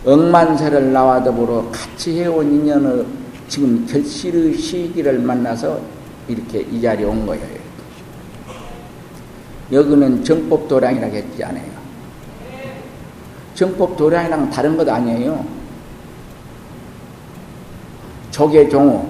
억만세를 0.07 0.93
나와 0.93 1.21
더불어 1.21 1.69
같이 1.69 2.21
해온 2.21 2.49
인연을 2.49 3.05
지금 3.49 3.85
결실의 3.85 4.57
시기를 4.57 5.19
만나서 5.19 5.81
이렇게 6.29 6.61
이 6.61 6.81
자리에 6.81 7.05
온 7.05 7.25
거예요. 7.25 7.45
여기는 9.69 10.23
정법도량이라고 10.23 11.13
했지 11.13 11.43
않아요. 11.43 11.65
정법도량이랑 13.53 14.49
다른 14.49 14.77
것 14.77 14.87
아니에요. 14.87 15.45
조계 18.31 18.69
종호, 18.69 19.09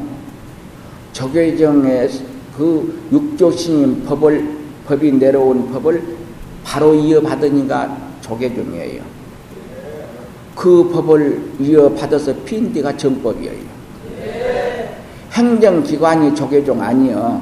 조계종의 1.14 2.10
그 2.58 3.08
육조신임 3.12 4.04
법을, 4.06 4.58
법이 4.88 5.12
내려온 5.12 5.72
법을 5.72 6.02
바로 6.64 6.95
이어받으니까 6.95 7.98
조계종이에요. 8.22 9.16
그 10.58 10.89
법을 10.91 11.39
이어받아서 11.60 12.34
핀 12.43 12.74
데가 12.74 12.97
정법이에요. 12.97 13.78
행정기관이 15.32 16.34
조계종 16.34 16.82
아니요. 16.82 17.39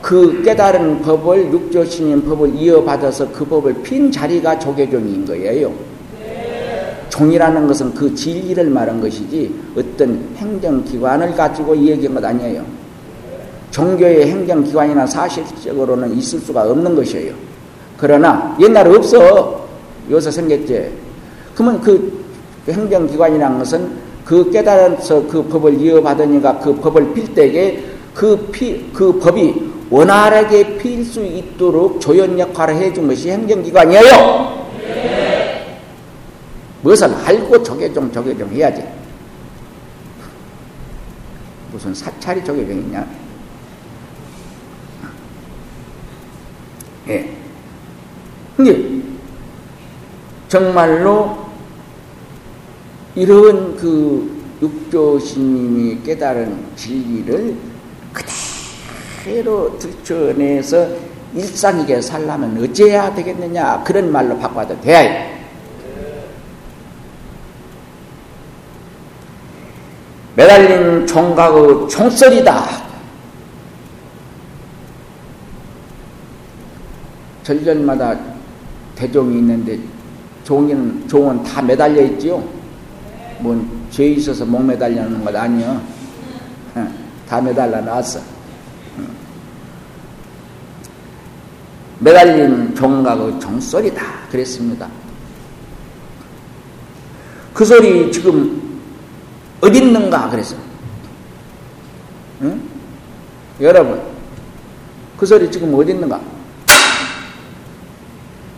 그 0.00 0.40
깨달은 0.44 1.02
법을 1.02 1.52
육조신인 1.52 2.24
법을 2.24 2.54
이어받아서 2.54 3.32
그 3.32 3.44
법을 3.44 3.82
핀 3.82 4.12
자리가 4.12 4.60
조계종인 4.60 5.26
거예요. 5.26 5.72
종이라는 7.08 7.66
것은 7.66 7.92
그 7.94 8.14
진리를 8.14 8.70
말한 8.70 9.00
것이지 9.00 9.52
어떤 9.76 10.28
행정기관을 10.36 11.34
가지고 11.34 11.76
얘기한 11.76 12.14
것 12.14 12.24
아니에요. 12.24 12.64
종교의 13.72 14.30
행정기관이나 14.30 15.04
사실적으로는 15.04 16.16
있을 16.16 16.38
수가 16.38 16.62
없는 16.62 16.94
것이에요. 16.94 17.34
그러나 17.96 18.56
옛날에 18.60 18.88
없어. 18.94 19.66
요새 20.08 20.30
생겼지. 20.30 21.07
그러면 21.58 21.80
그 21.80 22.24
행정기관이라는 22.68 23.58
것은 23.58 23.98
그 24.24 24.48
깨달아서 24.48 25.26
그 25.26 25.42
법을 25.42 25.80
이어받으니까 25.80 26.60
그 26.60 26.72
법을 26.76 27.12
필 27.12 27.34
때에 27.34 27.82
그, 28.14 28.48
피, 28.52 28.88
그 28.92 29.18
법이 29.18 29.68
원활하게 29.90 30.78
필 30.78 31.04
수 31.04 31.24
있도록 31.24 32.00
조연 32.00 32.38
역할을 32.38 32.76
해준 32.76 33.08
것이 33.08 33.32
행정기관이에요. 33.32 34.68
네. 34.82 35.80
무엇을 36.82 37.12
알고 37.24 37.60
조계종, 37.64 38.12
조계종 38.12 38.48
해야지. 38.50 38.84
무슨 41.72 41.92
사찰이 41.92 42.44
조계종이냐? 42.44 43.04
예. 47.08 47.28
근데 48.56 49.02
정말로 50.48 51.47
이런 53.18 53.76
그 53.76 54.30
육조신님이 54.62 56.02
깨달은 56.04 56.76
진리를 56.76 57.56
그대로 58.12 59.76
들춰내서 59.76 60.88
일상이게 61.34 62.00
살려면 62.00 62.62
어째야 62.62 63.12
되겠느냐 63.16 63.82
그런 63.82 64.12
말로 64.12 64.38
바꿔도 64.38 64.80
돼야 64.80 65.36
매달린 70.36 71.04
총각의 71.04 71.88
총소리다. 71.88 72.86
절절마다 77.42 78.16
대종이 78.94 79.38
있는데 79.38 79.80
종은, 80.44 81.08
종은 81.08 81.42
다 81.42 81.60
매달려 81.60 82.02
있지요. 82.02 82.57
뭔 83.40 83.78
죄 83.90 84.06
있어서 84.10 84.44
목 84.44 84.64
매달려 84.64 85.08
놓은 85.08 85.24
것 85.24 85.34
아니요. 85.34 85.80
다 87.28 87.40
매달려 87.40 87.80
놨어. 87.80 88.20
매달린 92.00 92.74
종각의 92.74 93.40
종소리다. 93.40 94.02
그랬습니다. 94.30 94.88
그 97.52 97.64
소리 97.64 98.12
지금 98.12 98.80
어디 99.60 99.78
있는가? 99.78 100.30
그래서. 100.30 100.54
응? 102.42 102.62
여러분, 103.60 104.00
그 105.16 105.26
소리 105.26 105.50
지금 105.50 105.74
어디 105.74 105.90
있는가? 105.90 106.20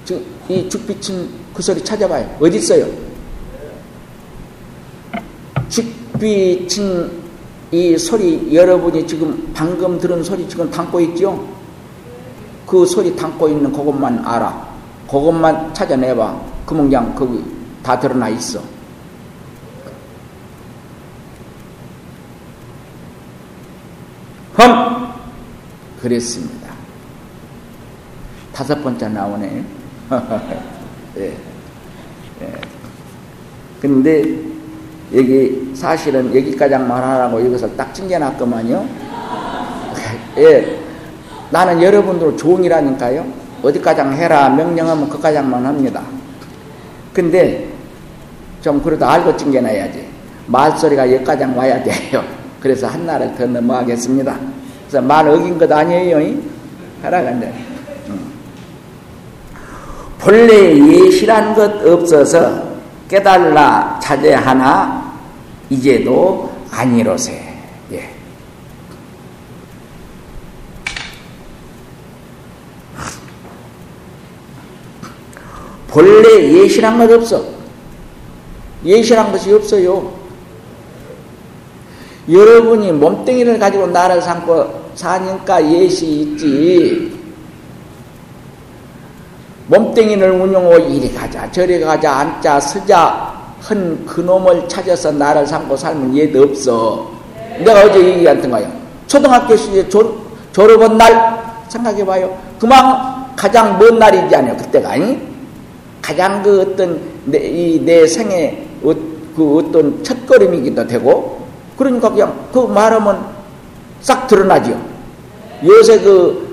지금 0.05 0.22
이 0.51 0.68
죽비친 0.68 1.31
그 1.55 1.62
소리 1.62 1.83
찾아봐요. 1.83 2.37
어디 2.41 2.59
있어요? 2.59 3.09
죽비친 6.21 7.11
이 7.73 7.97
소리 7.97 8.55
여러분이 8.55 9.07
지금 9.07 9.51
방금 9.55 9.99
들은 9.99 10.23
소리 10.23 10.47
지금 10.49 10.71
담고 10.71 11.01
있죠? 11.01 11.49
그 12.66 12.85
소리 12.87 13.16
담고 13.16 13.49
있는 13.49 13.73
그것만 13.73 14.25
알아. 14.25 14.68
그것만 15.07 15.73
찾아내봐. 15.75 16.51
그냥 16.66 17.14
거기 17.14 17.43
다 17.83 17.99
드러나 17.99 18.29
있어. 18.29 18.61
흠! 24.55 25.09
그랬습니다. 26.01 26.71
다섯 28.53 28.81
번째 28.83 29.09
나오네. 29.09 29.64
예. 31.16 31.37
예. 32.43 32.61
근데 33.81 34.49
여기 35.14 35.72
사실은 35.74 36.34
여기까지 36.34 36.76
말하라고 36.76 37.44
여기서 37.44 37.68
딱 37.76 37.92
찡겨놨더만요. 37.92 38.86
예. 40.38 40.78
나는 41.50 41.82
여러분들 41.82 42.36
종이라니까요. 42.36 43.26
어디까지 43.62 44.00
해라 44.16 44.48
명령하면 44.50 45.08
그까지만 45.08 45.66
합니다. 45.66 46.02
근데 47.12 47.68
좀 48.62 48.80
그래도 48.82 49.06
알고 49.06 49.36
찡겨놔야지. 49.36 50.06
말소리가 50.46 51.12
여기까지 51.12 51.44
와야 51.56 51.82
돼요. 51.82 52.22
그래서 52.61 52.86
한나를 52.86 53.34
더 53.34 53.46
넘어가겠습니다. 53.46 54.36
그래서 54.82 55.04
말 55.04 55.26
어긴 55.28 55.58
것 55.58 55.70
아니에요. 55.70 56.38
하라간데. 57.02 57.46
음. 58.08 58.32
본래 60.18 60.76
예시란 60.76 61.54
것 61.54 61.86
없어서 61.86 62.70
깨달라 63.11 63.98
자제하나 64.00 65.12
이제도 65.68 66.48
아니로세. 66.70 67.50
본래 75.88 76.52
예시란 76.52 76.98
것 76.98 77.11
없어. 77.11 77.44
예시란 78.84 79.32
것이 79.32 79.52
없어요. 79.52 80.12
여러분이 82.30 82.92
몸뚱이를 82.92 83.58
가지고 83.58 83.88
나를 83.88 84.22
삼고 84.22 84.92
사니까 84.94 85.68
예시 85.68 86.20
있지. 86.20 87.20
몸뚱이를 89.71 90.33
운용하고 90.33 90.79
이리 90.79 91.14
가자 91.14 91.51
저리 91.53 91.79
가자 91.79 92.12
앉자 92.12 92.59
서자 92.59 93.33
한 93.61 94.05
그놈을 94.05 94.68
찾아서 94.68 95.12
나를 95.12 95.47
삼고 95.47 95.77
살면 95.77 96.16
얘도 96.16 96.43
없어. 96.43 97.09
내가 97.59 97.85
어제 97.85 98.05
얘기했던 98.05 98.51
거예요. 98.51 98.68
초등학교 99.07 99.55
시절 99.55 99.89
졸, 99.89 100.12
졸업한 100.53 100.99
날 100.99 101.62
생각해봐요. 101.68 102.37
그만 102.59 103.37
가장 103.37 103.79
먼 103.79 103.99
날이지 103.99 104.35
않아요. 104.35 104.57
그때가 104.57 104.91
아니? 104.91 105.21
가장 106.03 106.43
그 106.43 106.62
어떤 106.62 107.01
내, 107.27 107.39
이, 107.39 107.81
내 107.85 108.07
생애 108.07 108.66
어, 108.83 108.93
그 109.37 109.59
어떤 109.59 110.03
첫걸음이기도 110.03 110.87
되고 110.87 111.47
그러니까 111.77 112.11
그냥 112.11 112.35
그 112.53 112.59
말하면 112.59 113.25
싹 114.01 114.27
드러나죠. 114.27 114.81
요새 115.62 116.01
그 116.01 116.49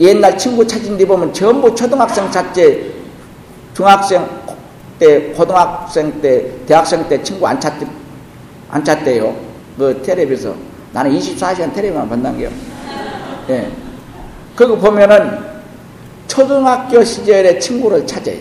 옛날 0.00 0.36
친구 0.36 0.66
찾은 0.66 0.96
데 0.96 1.06
보면 1.06 1.32
전부 1.32 1.74
초등학생 1.74 2.30
찾지 2.30 2.94
중학생 3.74 4.26
때 4.98 5.32
고등학생 5.32 6.20
때 6.20 6.64
대학생 6.66 7.08
때 7.08 7.22
친구 7.22 7.46
안 7.46 7.60
찾대 7.60 7.86
안 8.70 8.84
찾대요. 8.84 9.34
그 9.78 10.02
텔레비에서 10.04 10.54
나는 10.92 11.16
24시간 11.18 11.72
텔레비만 11.74 12.08
본다는 12.08 12.38
게요. 12.38 12.50
예. 13.50 13.70
그거 14.56 14.76
보면은 14.76 15.38
초등학교 16.26 17.02
시절의 17.04 17.60
친구를 17.60 18.06
찾아요. 18.06 18.38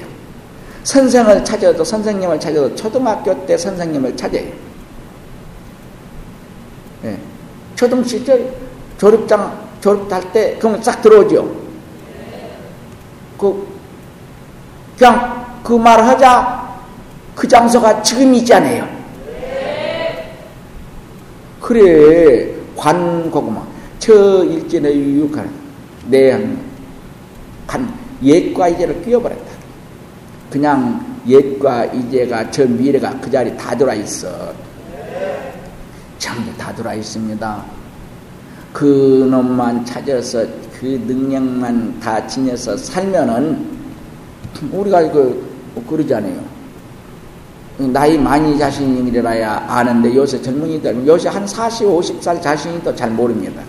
선생을 0.83 1.43
찾아도 1.43 1.83
선생님을 1.83 2.39
찾아도 2.39 2.73
초등학교 2.75 3.45
때 3.45 3.57
선생님을 3.57 4.15
찾아요. 4.15 4.45
예. 7.05 7.17
초등 7.75 8.03
시절 8.03 8.53
졸업장 8.97 9.63
졸업할 9.83 10.31
때 10.31 10.55
그러면 10.57 10.81
싹 10.81 11.01
들어오죠. 11.01 11.45
그 13.37 13.67
그냥 14.97 15.59
그 15.61 15.73
말을 15.73 16.07
하자 16.07 16.79
그 17.35 17.45
장소가 17.45 18.01
지금 18.01 18.33
있잖아요. 18.35 18.87
그래 21.59 22.55
관고구마 22.77 23.67
저 23.99 24.45
일진의 24.45 24.95
유육한 24.95 25.51
내한 26.07 26.57
옛과 28.23 28.69
이제를 28.69 29.03
끼워버렸다. 29.03 29.51
그냥 30.49 31.19
옛과 31.27 31.85
이제가 31.85 32.49
저 32.51 32.65
미래가 32.65 33.19
그 33.19 33.29
자리 33.29 33.55
다 33.57 33.75
들어와 33.75 33.95
있어. 33.95 34.53
전부 36.17 36.57
다 36.57 36.73
들어와 36.73 36.95
있습니다. 36.95 37.82
그 38.73 39.27
놈만 39.29 39.85
찾아서 39.85 40.43
그 40.79 40.99
능력만 41.07 41.99
다 41.99 42.25
지녀서 42.27 42.75
살면은 42.75 43.65
우리가 44.71 45.09
그 45.11 45.53
그러잖아요. 45.87 46.41
나이 47.77 48.17
많이 48.17 48.57
자신이라야 48.57 49.65
아는데 49.67 50.15
요새 50.15 50.41
젊은이들 50.41 51.07
요새 51.07 51.29
한 51.29 51.45
40, 51.47 51.87
50살 51.87 52.41
자신이 52.41 52.83
도잘 52.83 53.11
모릅니다. 53.11 53.61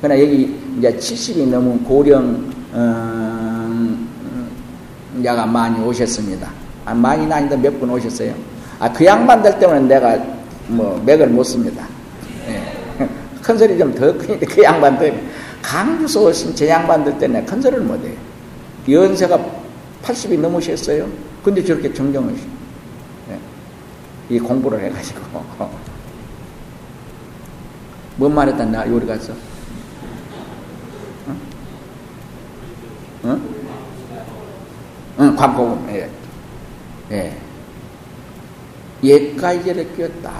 그러나 0.00 0.20
여기 0.20 0.56
이제 0.78 0.96
70이 0.96 1.48
넘은 1.48 1.84
고령 1.84 2.52
음, 2.74 4.08
야가 5.24 5.46
많이 5.46 5.80
오셨습니다. 5.84 6.50
아, 6.84 6.94
많이는 6.94 7.30
아닌데 7.32 7.56
몇 7.56 7.78
분 7.78 7.90
오셨어요. 7.90 8.34
아, 8.80 8.92
그 8.92 9.04
양반들 9.04 9.58
때문에 9.58 9.80
내가 9.80 10.18
뭐 10.68 11.00
맥을 11.04 11.28
못 11.28 11.44
씁니다. 11.44 11.86
예. 13.42 13.46
큰 13.46 13.58
소리 13.58 13.76
좀 13.78 13.94
더 13.94 14.16
크니까 14.16 14.46
그 14.46 14.62
양반들 14.62 15.28
강주서 15.60 16.22
오신 16.22 16.54
제 16.54 16.68
양반들 16.68 17.18
때문에 17.18 17.44
큰 17.44 17.60
소리를 17.60 17.84
못해요. 17.84 18.16
연세가 18.88 19.38
80이 20.02 20.38
넘으셨어요. 20.40 21.08
근데 21.42 21.62
저렇게 21.64 21.92
정정을 21.92 22.34
예. 23.30 23.38
이 24.34 24.38
공부를 24.38 24.80
해가지고 24.84 25.20
뭔 28.16 28.34
말했다 28.34 28.64
나 28.66 28.88
요리 28.88 29.06
갔어? 29.06 29.32
응? 31.28 31.36
응? 33.24 33.42
응, 35.20 35.36
관복음. 35.36 35.88
예. 35.90 36.10
예. 37.10 37.36
옛가이제를 39.02 39.94
끼웠다. 39.96 40.30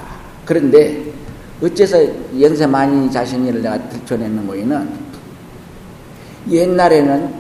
그런데 0.45 1.03
어째서 1.63 1.99
연세 2.41 2.67
많이 2.67 3.11
자신을 3.11 3.63
내가 3.63 3.79
들춰내는 3.89 4.47
거에는 4.47 4.91
옛날에는 6.51 7.35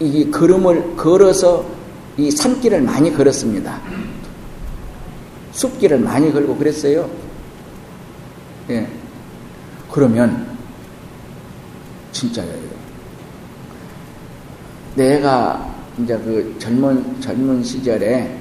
이 0.00 0.30
걸음을 0.30 0.96
걸어서 0.96 1.64
이 2.16 2.30
산길을 2.30 2.82
많이 2.82 3.12
걸었습니다. 3.14 3.80
숲길을 5.52 6.00
많이 6.00 6.32
걸고 6.32 6.56
그랬어요. 6.56 7.08
예. 8.70 8.86
그러면 9.90 10.56
진짜예요. 12.12 12.78
내가 14.96 15.74
이제 16.02 16.16
그 16.18 16.56
젊은 16.58 17.20
젊은 17.20 17.62
시절에 17.62 18.36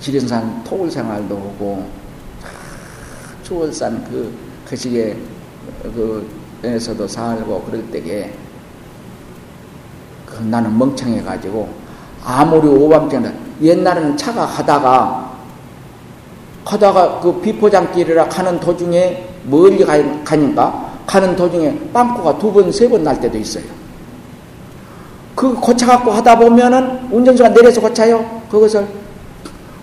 지린산 0.00 0.62
토굴 0.64 0.90
생활도 0.90 1.36
하고 1.36 1.97
추월산 3.48 4.04
그 4.04 4.30
거시기에 4.68 5.16
그에서도 6.60 7.08
살고 7.08 7.62
그럴 7.62 7.82
때에 7.90 8.30
그 10.26 10.42
나는 10.42 10.76
멍청해 10.76 11.22
가지고 11.22 11.66
아무리 12.22 12.68
오밤중에 12.68 13.32
옛날에는 13.62 14.16
차가 14.18 14.44
가다가 14.46 15.32
가다가 16.62 17.20
그 17.20 17.40
비포장길이라 17.40 18.28
가는 18.28 18.60
도중에 18.60 19.26
멀리 19.44 19.82
가니까 19.82 20.92
가는 21.06 21.34
도중에 21.34 21.90
빵꾸가 21.90 22.38
두 22.38 22.52
번, 22.52 22.70
세 22.70 22.86
번 22.86 23.02
날 23.02 23.18
때도 23.18 23.38
있어요. 23.38 23.64
그 25.34 25.54
고쳐갖고 25.54 26.10
하다 26.10 26.38
보면은 26.38 27.08
운전수가 27.10 27.48
내려서 27.50 27.80
고쳐요. 27.80 28.42
그것을 28.50 28.86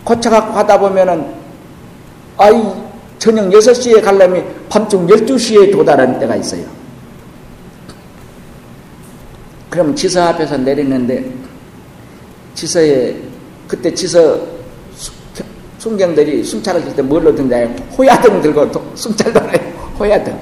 고쳐갖고 0.03 0.53
하다 0.53 0.80
보면은 0.80 1.34
아이 2.38 2.86
저녁 3.26 3.49
6시에 3.49 4.03
가려면 4.03 4.45
밤중 4.69 5.07
12시에 5.07 5.71
도달하는 5.71 6.19
때가 6.19 6.36
있어요. 6.36 6.63
그럼 9.67 9.95
지서 9.95 10.21
앞에서 10.28 10.55
내리는데 10.57 11.34
지서에 12.53 13.15
그때 13.67 13.91
지서 13.91 14.39
순경들이 15.80 16.43
순찰을 16.43 16.86
할 16.86 16.95
때 16.95 17.01
뭘로 17.01 17.34
든다요? 17.34 17.67
호야등 17.97 18.43
들고 18.43 18.93
순찰 18.93 19.34
돌아요. 19.34 19.57
호야등. 19.99 20.39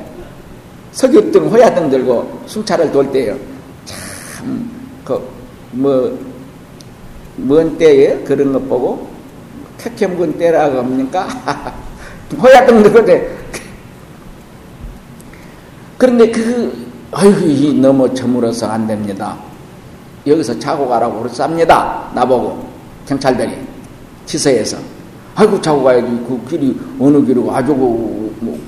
석유등, 0.91 1.47
호야등 1.47 1.89
들고 1.89 2.41
순찰을 2.47 2.91
돌 2.91 3.09
때예요. 3.13 3.37
참, 3.85 4.69
그, 5.05 5.25
뭐, 5.71 6.19
먼 7.37 7.77
때에 7.77 8.17
그런 8.25 8.51
것 8.51 8.67
보고, 8.67 9.07
캐캠군 9.77 10.37
때라고 10.37 10.79
합니까? 10.79 11.27
들고 12.83 13.05
때. 13.05 13.29
그런데 15.97 16.31
그, 16.31 16.87
아이고, 17.11 17.73
너무 17.79 18.13
저물어서 18.13 18.67
안 18.67 18.87
됩니다. 18.87 19.37
여기서 20.25 20.57
자고 20.59 20.87
가라고 20.87 21.19
그랬습니다. 21.19 22.11
나보고, 22.13 22.67
경찰들이. 23.07 23.57
지서에서. 24.25 24.77
아이고, 25.35 25.61
자고 25.61 25.83
가야지. 25.83 26.07
그 26.27 26.45
길이 26.49 26.79
어느 26.99 27.23
길이고 27.25 27.53
아주 27.53 27.75
그, 27.75 28.35
뭐, 28.39 28.59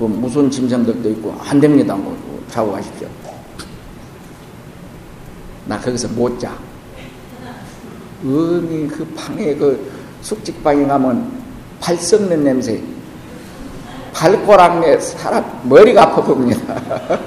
그 0.00 0.04
무슨 0.04 0.50
짐승들도 0.50 1.10
있고 1.10 1.36
안 1.46 1.60
됩니다. 1.60 1.94
뭐 1.94 2.16
자고 2.48 2.72
가십시오. 2.72 3.06
나 5.66 5.78
거기서 5.78 6.08
못 6.08 6.40
자. 6.40 6.56
음이 8.24 8.88
그 8.88 9.04
방에 9.14 9.54
그 9.54 9.92
숙직방에 10.22 10.86
가면 10.86 11.39
발 11.80 11.96
썩는 11.96 12.44
냄새, 12.44 12.80
발꼬락내 14.12 15.00
사람 15.00 15.44
머리가 15.64 16.02
아파 16.02 16.22
보입니다. 16.22 16.74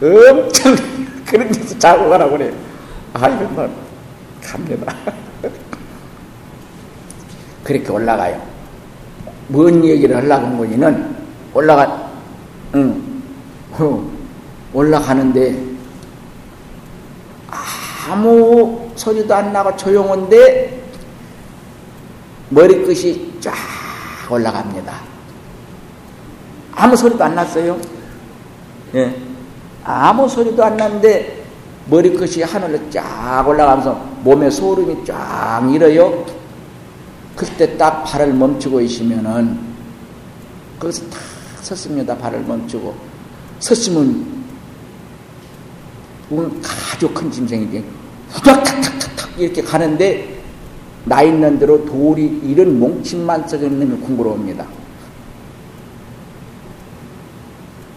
엄청 0.00 0.76
그런 1.26 1.50
데서 1.50 1.78
자고 1.78 2.08
가라고 2.08 2.38
그래. 2.38 2.52
아이고, 3.14 3.44
뭐, 3.46 3.68
갑니다. 4.42 4.94
그렇게 7.64 7.90
올라가요. 7.90 8.40
뭔 9.48 9.84
얘기를 9.84 10.14
하려고 10.14 10.46
한 10.46 10.58
거니는 10.58 11.16
올라가, 11.54 12.10
응, 12.74 13.02
어, 13.72 14.10
올라가는데 14.72 15.68
아무 18.08 18.90
소리도 18.96 19.34
안 19.34 19.52
나고 19.52 19.76
조용한데 19.76 20.77
머리끝이 22.50 23.40
쫙 23.40 23.54
올라갑니다. 24.30 24.94
아무 26.72 26.96
소리도 26.96 27.22
안 27.22 27.34
났어요. 27.34 27.78
예. 28.94 29.14
아무 29.84 30.28
소리도 30.28 30.62
안 30.64 30.76
났는데 30.76 31.44
머리끝이 31.86 32.42
하늘로 32.42 32.78
쫙 32.90 33.44
올라가면서 33.46 33.94
몸에 34.22 34.50
소름이 34.50 35.04
쫙 35.04 35.68
일어요. 35.72 36.24
그때 37.36 37.76
딱 37.76 38.04
발을 38.04 38.32
멈추고 38.32 38.80
있으면은 38.80 39.58
거기서 40.78 41.08
탁 41.10 41.20
섰습니다. 41.62 42.16
발을 42.16 42.40
멈추고 42.40 42.94
섰으면 43.60 44.38
그건 46.28 46.62
아주 46.92 47.08
큰 47.08 47.30
짐승이지. 47.30 47.84
후닥탁탁탁탁 48.30 49.38
이렇게 49.38 49.62
가는데 49.62 50.37
나 51.08 51.22
있는 51.22 51.58
대로 51.58 51.84
돌이 51.84 52.40
이런 52.44 52.78
몽침만 52.78 53.48
썩어 53.48 53.64
있는 53.64 54.00
궁그러웁니다. 54.02 54.66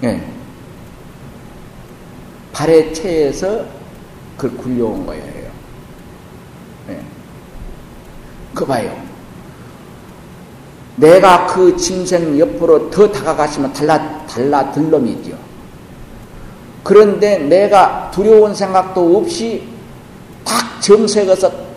예. 0.04 0.22
발에 2.54 2.94
채에서 2.94 3.66
그걸 4.38 4.58
굴려온 4.58 5.06
거예요. 5.06 5.52
예. 6.90 7.02
그 8.54 8.66
봐요. 8.66 8.96
내가 10.96 11.48
그 11.48 11.76
짐승 11.76 12.38
옆으로 12.40 12.90
더 12.90 13.12
다가가시면 13.12 13.74
달라, 13.74 14.26
달라 14.28 14.72
들 14.72 14.90
놈이죠. 14.90 15.38
그런데 16.84 17.38
내가 17.40 18.10
두려운 18.12 18.54
생각도 18.54 19.18
없이 19.18 19.64
딱 20.44 20.82
정색어서 20.82 21.71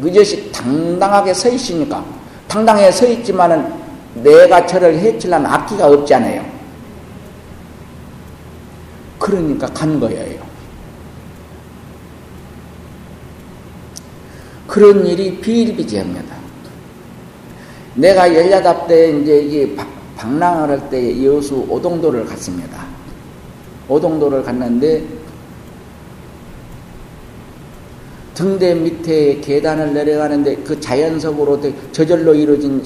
그것이 0.00 0.50
당당하게 0.52 1.34
서 1.34 1.48
있으니까 1.48 2.04
당당하게 2.48 2.90
서 2.90 3.06
있지만은 3.06 3.72
내가 4.14 4.66
저를 4.66 4.98
해치려면 4.98 5.50
악기가 5.50 5.86
없잖아요. 5.88 6.44
그러니까 9.18 9.66
간 9.68 9.98
거예요. 10.00 10.42
그런 14.66 15.06
일이 15.06 15.38
비일비재합니다. 15.40 16.34
내가 17.94 18.34
열여덟 18.34 18.86
때 18.88 19.10
이제 19.18 19.38
이 19.42 19.76
방랑을 20.16 20.70
할 20.70 20.88
때 20.88 21.24
여수 21.24 21.66
오동도를 21.68 22.24
갔습니다. 22.26 22.84
오동도를 23.88 24.42
갔는데 24.42 25.04
등대 28.42 28.74
밑에 28.74 29.40
계단을 29.40 29.94
내려가는데 29.94 30.56
그 30.64 30.80
자연석으로 30.80 31.60
저절로 31.92 32.34
이루어진 32.34 32.82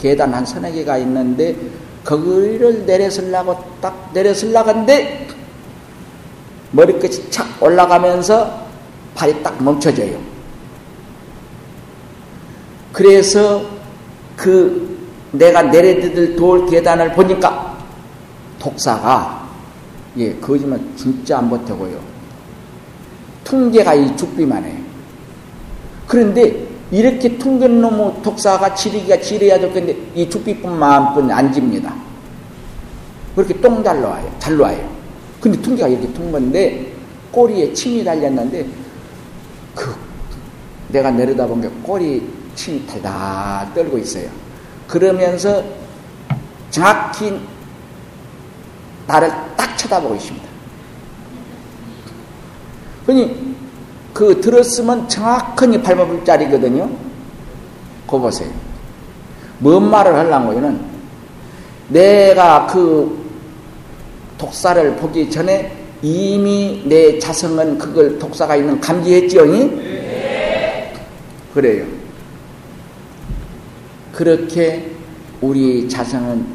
계단 0.00 0.34
한 0.34 0.44
서너 0.44 0.68
개가 0.72 0.98
있는데 0.98 1.54
거기를 2.02 2.84
내려서려고 2.84 3.56
딱 3.80 4.10
내려서려간데 4.12 5.28
머리끝이 6.72 7.30
착 7.30 7.46
올라가면서 7.62 8.66
발이 9.14 9.44
딱 9.44 9.62
멈춰져요. 9.62 10.20
그래서 12.92 13.64
그 14.36 14.98
내가 15.30 15.62
내려들 15.62 16.34
돌 16.34 16.66
계단을 16.66 17.12
보니까 17.12 17.78
독사가 18.58 19.48
예 20.16 20.34
거짓말 20.34 20.80
진짜 20.96 21.38
안 21.38 21.48
버텨고요. 21.48 22.00
통계가 23.44 23.94
이 23.94 24.16
죽비만 24.16 24.64
해. 24.64 24.85
그런데 26.06 26.66
이렇게 26.90 27.36
퉁근 27.36 27.80
놈의 27.80 28.22
독사가 28.22 28.74
지리기가 28.74 29.20
지려야 29.20 29.58
될 29.58 29.72
건데 29.72 29.96
이 30.14 30.28
죽비뿐만 30.28 31.30
안 31.30 31.52
집니다. 31.52 31.94
그렇게 33.34 33.60
똥. 33.60 33.82
잘 33.82 34.00
나와요. 34.00 34.96
근데 35.40 35.60
퉁기가 35.60 35.88
이렇게 35.88 36.12
퉁 36.12 36.32
건데 36.32 36.92
꼬리에 37.30 37.72
침이 37.72 38.02
달렸는데 38.04 38.66
그 39.74 39.94
내가 40.88 41.10
내려다본 41.10 41.60
게 41.60 41.68
꼬리 41.82 42.26
침이 42.54 42.86
달다 42.86 43.70
떨고 43.74 43.98
있어요. 43.98 44.28
그러면서 44.86 45.62
정확히 46.70 47.38
나를 49.06 49.30
딱 49.56 49.76
쳐다보고 49.76 50.14
있습니다. 50.14 50.46
그니 53.06 53.55
그 54.16 54.40
들었으면 54.40 55.06
정확하게 55.10 55.82
밟아볼 55.82 56.24
자리거든요. 56.24 56.88
거 58.06 58.18
보세요. 58.18 58.50
뭔 59.58 59.90
말을 59.90 60.14
하려고는 60.14 60.80
내가 61.90 62.66
그 62.66 63.26
독사를 64.38 64.96
보기 64.96 65.28
전에 65.28 65.70
이미 66.00 66.82
내 66.86 67.18
자성은 67.18 67.76
그걸 67.76 68.18
독사가 68.18 68.56
있는 68.56 68.80
감지했지요? 68.80 69.44
네. 69.44 70.94
그래요. 71.52 71.84
그렇게 74.14 74.92
우리 75.42 75.86
자성은 75.90 76.46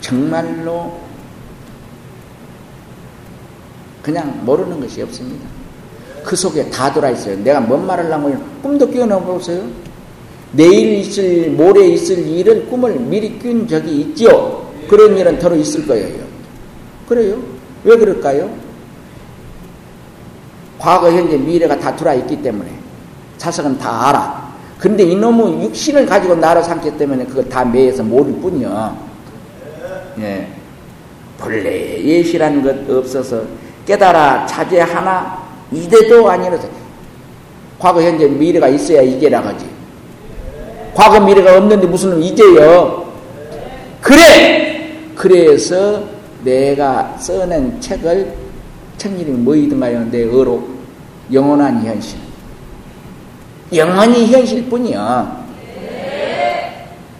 정말로 0.00 1.00
그냥 4.04 4.44
모르는 4.44 4.78
것이 4.78 5.02
없습니다. 5.02 5.61
그 6.24 6.36
속에 6.36 6.70
다 6.70 6.92
들어있어요. 6.92 7.38
내가 7.38 7.60
뭔 7.60 7.86
말을 7.86 8.12
하고 8.12 8.34
꿈도 8.62 8.88
끼워넣어보세요. 8.88 9.64
내일 10.52 10.98
있을, 10.98 11.50
모레 11.50 11.86
있을 11.88 12.26
일을 12.26 12.66
꿈을 12.66 12.98
미리 13.00 13.38
꾼 13.38 13.66
적이 13.66 14.00
있죠 14.00 14.70
그런 14.88 15.16
일은 15.16 15.38
더러 15.38 15.56
있을 15.56 15.86
거예요. 15.86 16.24
그래요? 17.08 17.38
왜 17.84 17.96
그럴까요? 17.96 18.50
과거, 20.78 21.10
현재, 21.10 21.36
미래가 21.36 21.78
다 21.78 21.94
들어있기 21.94 22.42
때문에 22.42 22.70
자석은 23.38 23.78
다 23.78 24.08
알아. 24.08 24.52
근데 24.78 25.04
이놈의 25.04 25.62
육신을 25.64 26.06
가지고 26.06 26.34
나로 26.34 26.62
삼기 26.62 26.98
때문에 26.98 27.24
그걸 27.24 27.48
다 27.48 27.64
매해서 27.64 28.02
모를 28.02 28.32
뿐이요. 28.34 28.96
예. 30.18 30.48
본래 31.38 32.02
예시라는 32.02 32.62
것 32.62 32.96
없어서 32.96 33.42
깨달아 33.86 34.46
자제 34.46 34.80
하나 34.80 35.41
이대도 35.72 36.28
아니라서 36.28 36.68
과거 37.78 38.00
현재 38.02 38.28
미래가 38.28 38.68
있어야 38.68 39.02
이게라 39.02 39.40
하지. 39.40 39.66
과거 40.94 41.20
미래가 41.20 41.56
없는데 41.56 41.86
무슨 41.86 42.22
이제요. 42.22 43.10
그래. 44.00 44.94
그래서 45.14 46.02
내가 46.44 47.16
써낸 47.18 47.80
책을 47.80 48.34
책 48.98 49.18
이름이 49.18 49.38
뭐이든가요? 49.38 50.10
내 50.10 50.24
어록 50.24 50.68
영원한 51.32 51.82
현실. 51.84 52.18
영원히 53.72 54.26
현실 54.26 54.68
뿐이야. 54.68 55.46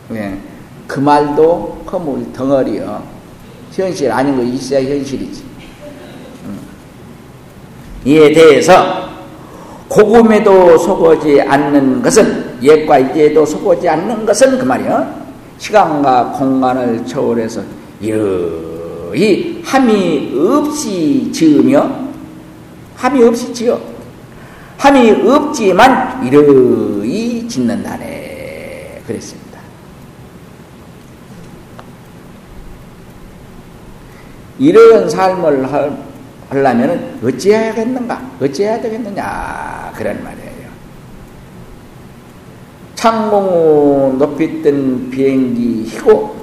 네. 0.09 0.38
그 0.86 1.00
말도 1.00 1.82
허물 1.90 2.32
덩어리요. 2.32 3.03
현실 3.72 4.11
아닌 4.11 4.36
거 4.36 4.42
있어야 4.42 4.80
현실이지. 4.80 5.51
이에 8.05 8.32
대해서 8.32 9.11
고금에도 9.88 10.78
속하지 10.78 11.42
않는 11.42 12.03
것은 12.03 12.59
옛과 12.62 12.98
이제도 12.98 13.44
속하지 13.44 13.88
않는 13.88 14.24
것은 14.24 14.59
그 14.59 14.64
말이야. 14.64 15.22
시간과 15.59 16.32
공간을 16.32 17.07
초월해서 17.07 17.62
여의 18.05 19.61
함이 19.62 20.32
없이 20.36 21.30
지으며 21.30 21.88
함이 22.96 23.22
없이 23.22 23.53
지어 23.55 23.80
함이 24.78 25.28
없지만 25.28 26.26
이러이 26.26 27.46
짓는다네 27.46 29.03
그랬습니다. 29.07 29.61
이런 34.59 35.09
삶을 35.09 35.66
하려면 36.53 37.18
어찌해야겠는가? 37.24 38.20
어찌해야 38.40 38.80
되겠느냐? 38.80 39.92
그런 39.96 40.22
말이에요. 40.22 40.53
창몽 42.94 44.18
높이 44.18 44.62
뜬 44.62 45.11
비행기 45.11 45.84
희고 45.84 46.42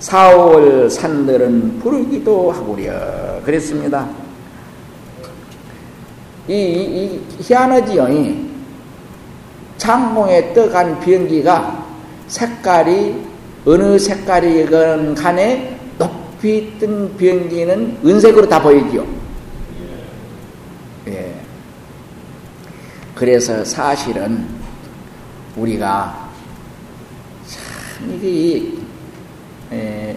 4월 0.00 0.88
산들은 0.88 1.78
부르기도 1.80 2.50
하구려. 2.50 3.42
그랬습니다. 3.44 4.08
이, 6.48 6.54
이, 6.54 7.20
희한하지요. 7.38 8.08
창공에 9.76 10.52
떠간 10.54 10.98
비행기가 11.00 11.86
색깔이 12.28 13.14
어느 13.66 13.98
색깔이건 13.98 15.14
간에 15.14 15.79
귀 16.40 16.72
뜬 16.78 17.16
비행기는 17.16 17.98
은색으로 18.04 18.48
다 18.48 18.62
보이지요. 18.62 19.06
예. 21.08 21.34
그래서 23.14 23.62
사실은 23.64 24.46
우리가 25.56 26.30
참 27.46 28.14
이게 28.14 28.72
예, 29.72 30.16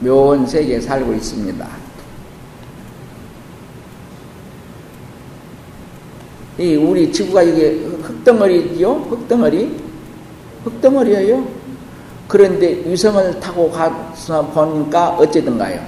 묘한 0.00 0.46
세계에 0.46 0.80
살고 0.80 1.12
있습니다. 1.14 1.68
이 6.58 6.76
우리 6.76 7.12
지구가 7.12 7.42
이게 7.42 7.84
흙덩어리지요? 8.02 8.92
흙덩어리? 9.10 9.76
흙덩어리예요? 10.64 11.53
그런데 12.34 12.82
위성을 12.84 13.38
타고 13.38 13.70
가서 13.70 14.44
보니까 14.48 15.10
어쨌든가요? 15.10 15.80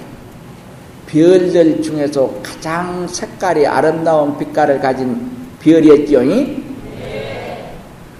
별들 1.09 1.83
중에서 1.83 2.33
가장 2.41 3.05
색깔이 3.09 3.67
아름다운 3.67 4.39
빛깔을 4.39 4.79
가진 4.79 5.29
별이었죠. 5.59 6.23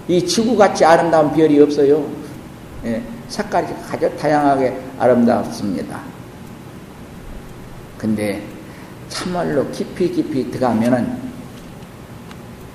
이 0.09 0.25
지구같이 0.25 0.83
아름다운 0.83 1.31
별이 1.31 1.57
없어요. 1.61 2.05
예, 2.83 3.01
색깔이 3.29 3.65
아주 3.89 4.11
다양하게 4.17 4.77
아름답습니다. 4.99 5.97
근데 7.97 8.43
참말로 9.07 9.65
깊이 9.71 10.11
깊이 10.11 10.51
들어가면은 10.51 11.17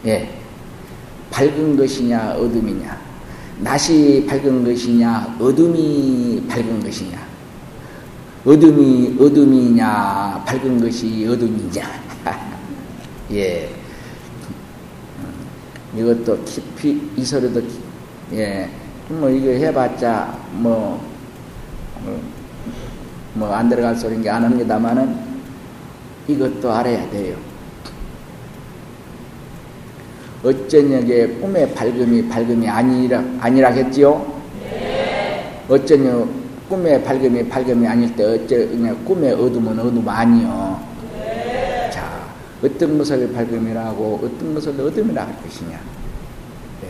예, 0.07 0.31
밝은 1.31 1.77
것이냐 1.77 2.37
어둠이냐 2.39 3.12
낮이 3.61 4.27
밝은 4.29 4.65
것이냐 4.65 5.37
어둠이 5.41 6.45
밝은 6.49 6.83
것이냐. 6.83 7.19
어둠이 8.45 9.17
어둠이냐 9.21 10.45
밝은 10.47 10.81
것이 10.81 11.27
어둠이냐. 11.27 11.83
예. 13.33 13.69
음, 15.19 15.99
이것도 15.99 16.45
깊이 16.45 17.11
이 17.17 17.25
소리도 17.25 17.63
예뭐 18.33 19.31
이거 19.31 19.51
해봤자 19.51 20.39
뭐 20.53 21.13
뭐안 23.35 23.67
뭐 23.67 23.77
들어갈 23.77 23.97
소리인 23.97 24.23
게 24.23 24.29
안 24.29 24.45
합니다만은 24.45 25.17
이것도 26.29 26.73
알아야 26.73 27.09
돼요. 27.11 27.37
어쩌냐게 30.45 31.28
꿈의 31.40 31.72
밝음이 31.72 32.28
밝음이 32.28 32.68
아니라 32.68 33.22
아니라겠지요? 33.38 34.43
네. 34.61 35.64
어쩌냐 35.68 36.26
꿈의 36.68 37.05
밝음이 37.05 37.49
밝음이 37.49 37.86
아닐 37.86 38.16
때 38.16 38.24
어쩌냐 38.24 38.93
꿈의 39.05 39.34
어둠은 39.34 39.78
어둠 39.78 40.09
아니요. 40.09 40.80
네. 41.14 41.88
자, 41.93 42.26
어떤 42.62 42.99
것을 42.99 43.32
밝음이라고 43.32 44.20
어떤 44.24 44.55
것을 44.55 44.80
어둠이라 44.80 45.22
할 45.24 45.43
것이냐? 45.43 45.78
네. 46.80 46.88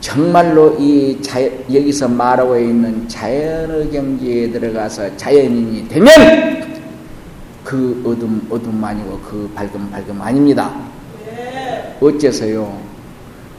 정말로 0.00 0.74
이 0.80 1.22
자, 1.22 1.40
여기서 1.44 2.08
말하고 2.08 2.58
있는 2.58 3.08
자연의 3.08 3.90
경지에 3.92 4.50
들어가서 4.50 5.16
자연인이 5.16 5.86
되면 5.86 6.78
그 7.62 8.02
어둠 8.04 8.44
어둠 8.50 8.82
아니고 8.82 9.20
그 9.20 9.48
밝음 9.54 9.90
밝음 9.90 10.20
아닙니다. 10.20 10.87
어째서요? 12.00 12.80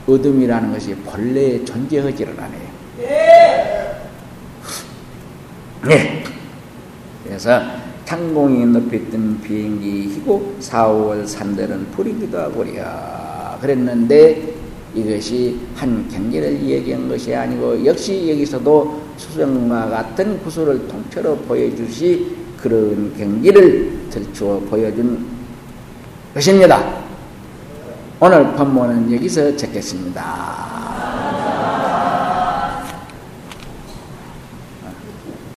어둠이라는 0.08 0.74
것이 0.74 0.96
본래 0.96 1.64
존재하지를 1.64 2.34
않아요. 2.40 2.70
네. 5.88 6.24
그래서 7.24 7.62
창공이 8.06 8.66
높이 8.66 9.10
뜬 9.10 9.40
비행기이고 9.42 10.56
4, 10.60 10.88
5월 10.88 11.28
산들은 11.28 11.92
불이기도 11.92 12.38
하고려 12.40 13.58
그랬는데 13.62 14.56
이것이 14.96 15.60
한 15.76 16.10
경계를 16.10 16.60
얘기한 16.64 17.08
것이 17.08 17.36
아니고 17.36 17.86
역시 17.86 18.32
여기서도 18.32 19.02
수정과 19.18 19.90
같은 19.90 20.42
구슬을 20.42 20.88
통째로 20.88 21.38
보여주시 21.38 22.36
그런 22.58 23.14
경기를 23.16 24.00
들추어 24.10 24.60
보여준 24.62 25.26
것입니다. 26.34 27.09
오늘 28.22 28.52
본문은 28.54 29.14
여기서 29.14 29.56
적겠습니다. 29.56 30.89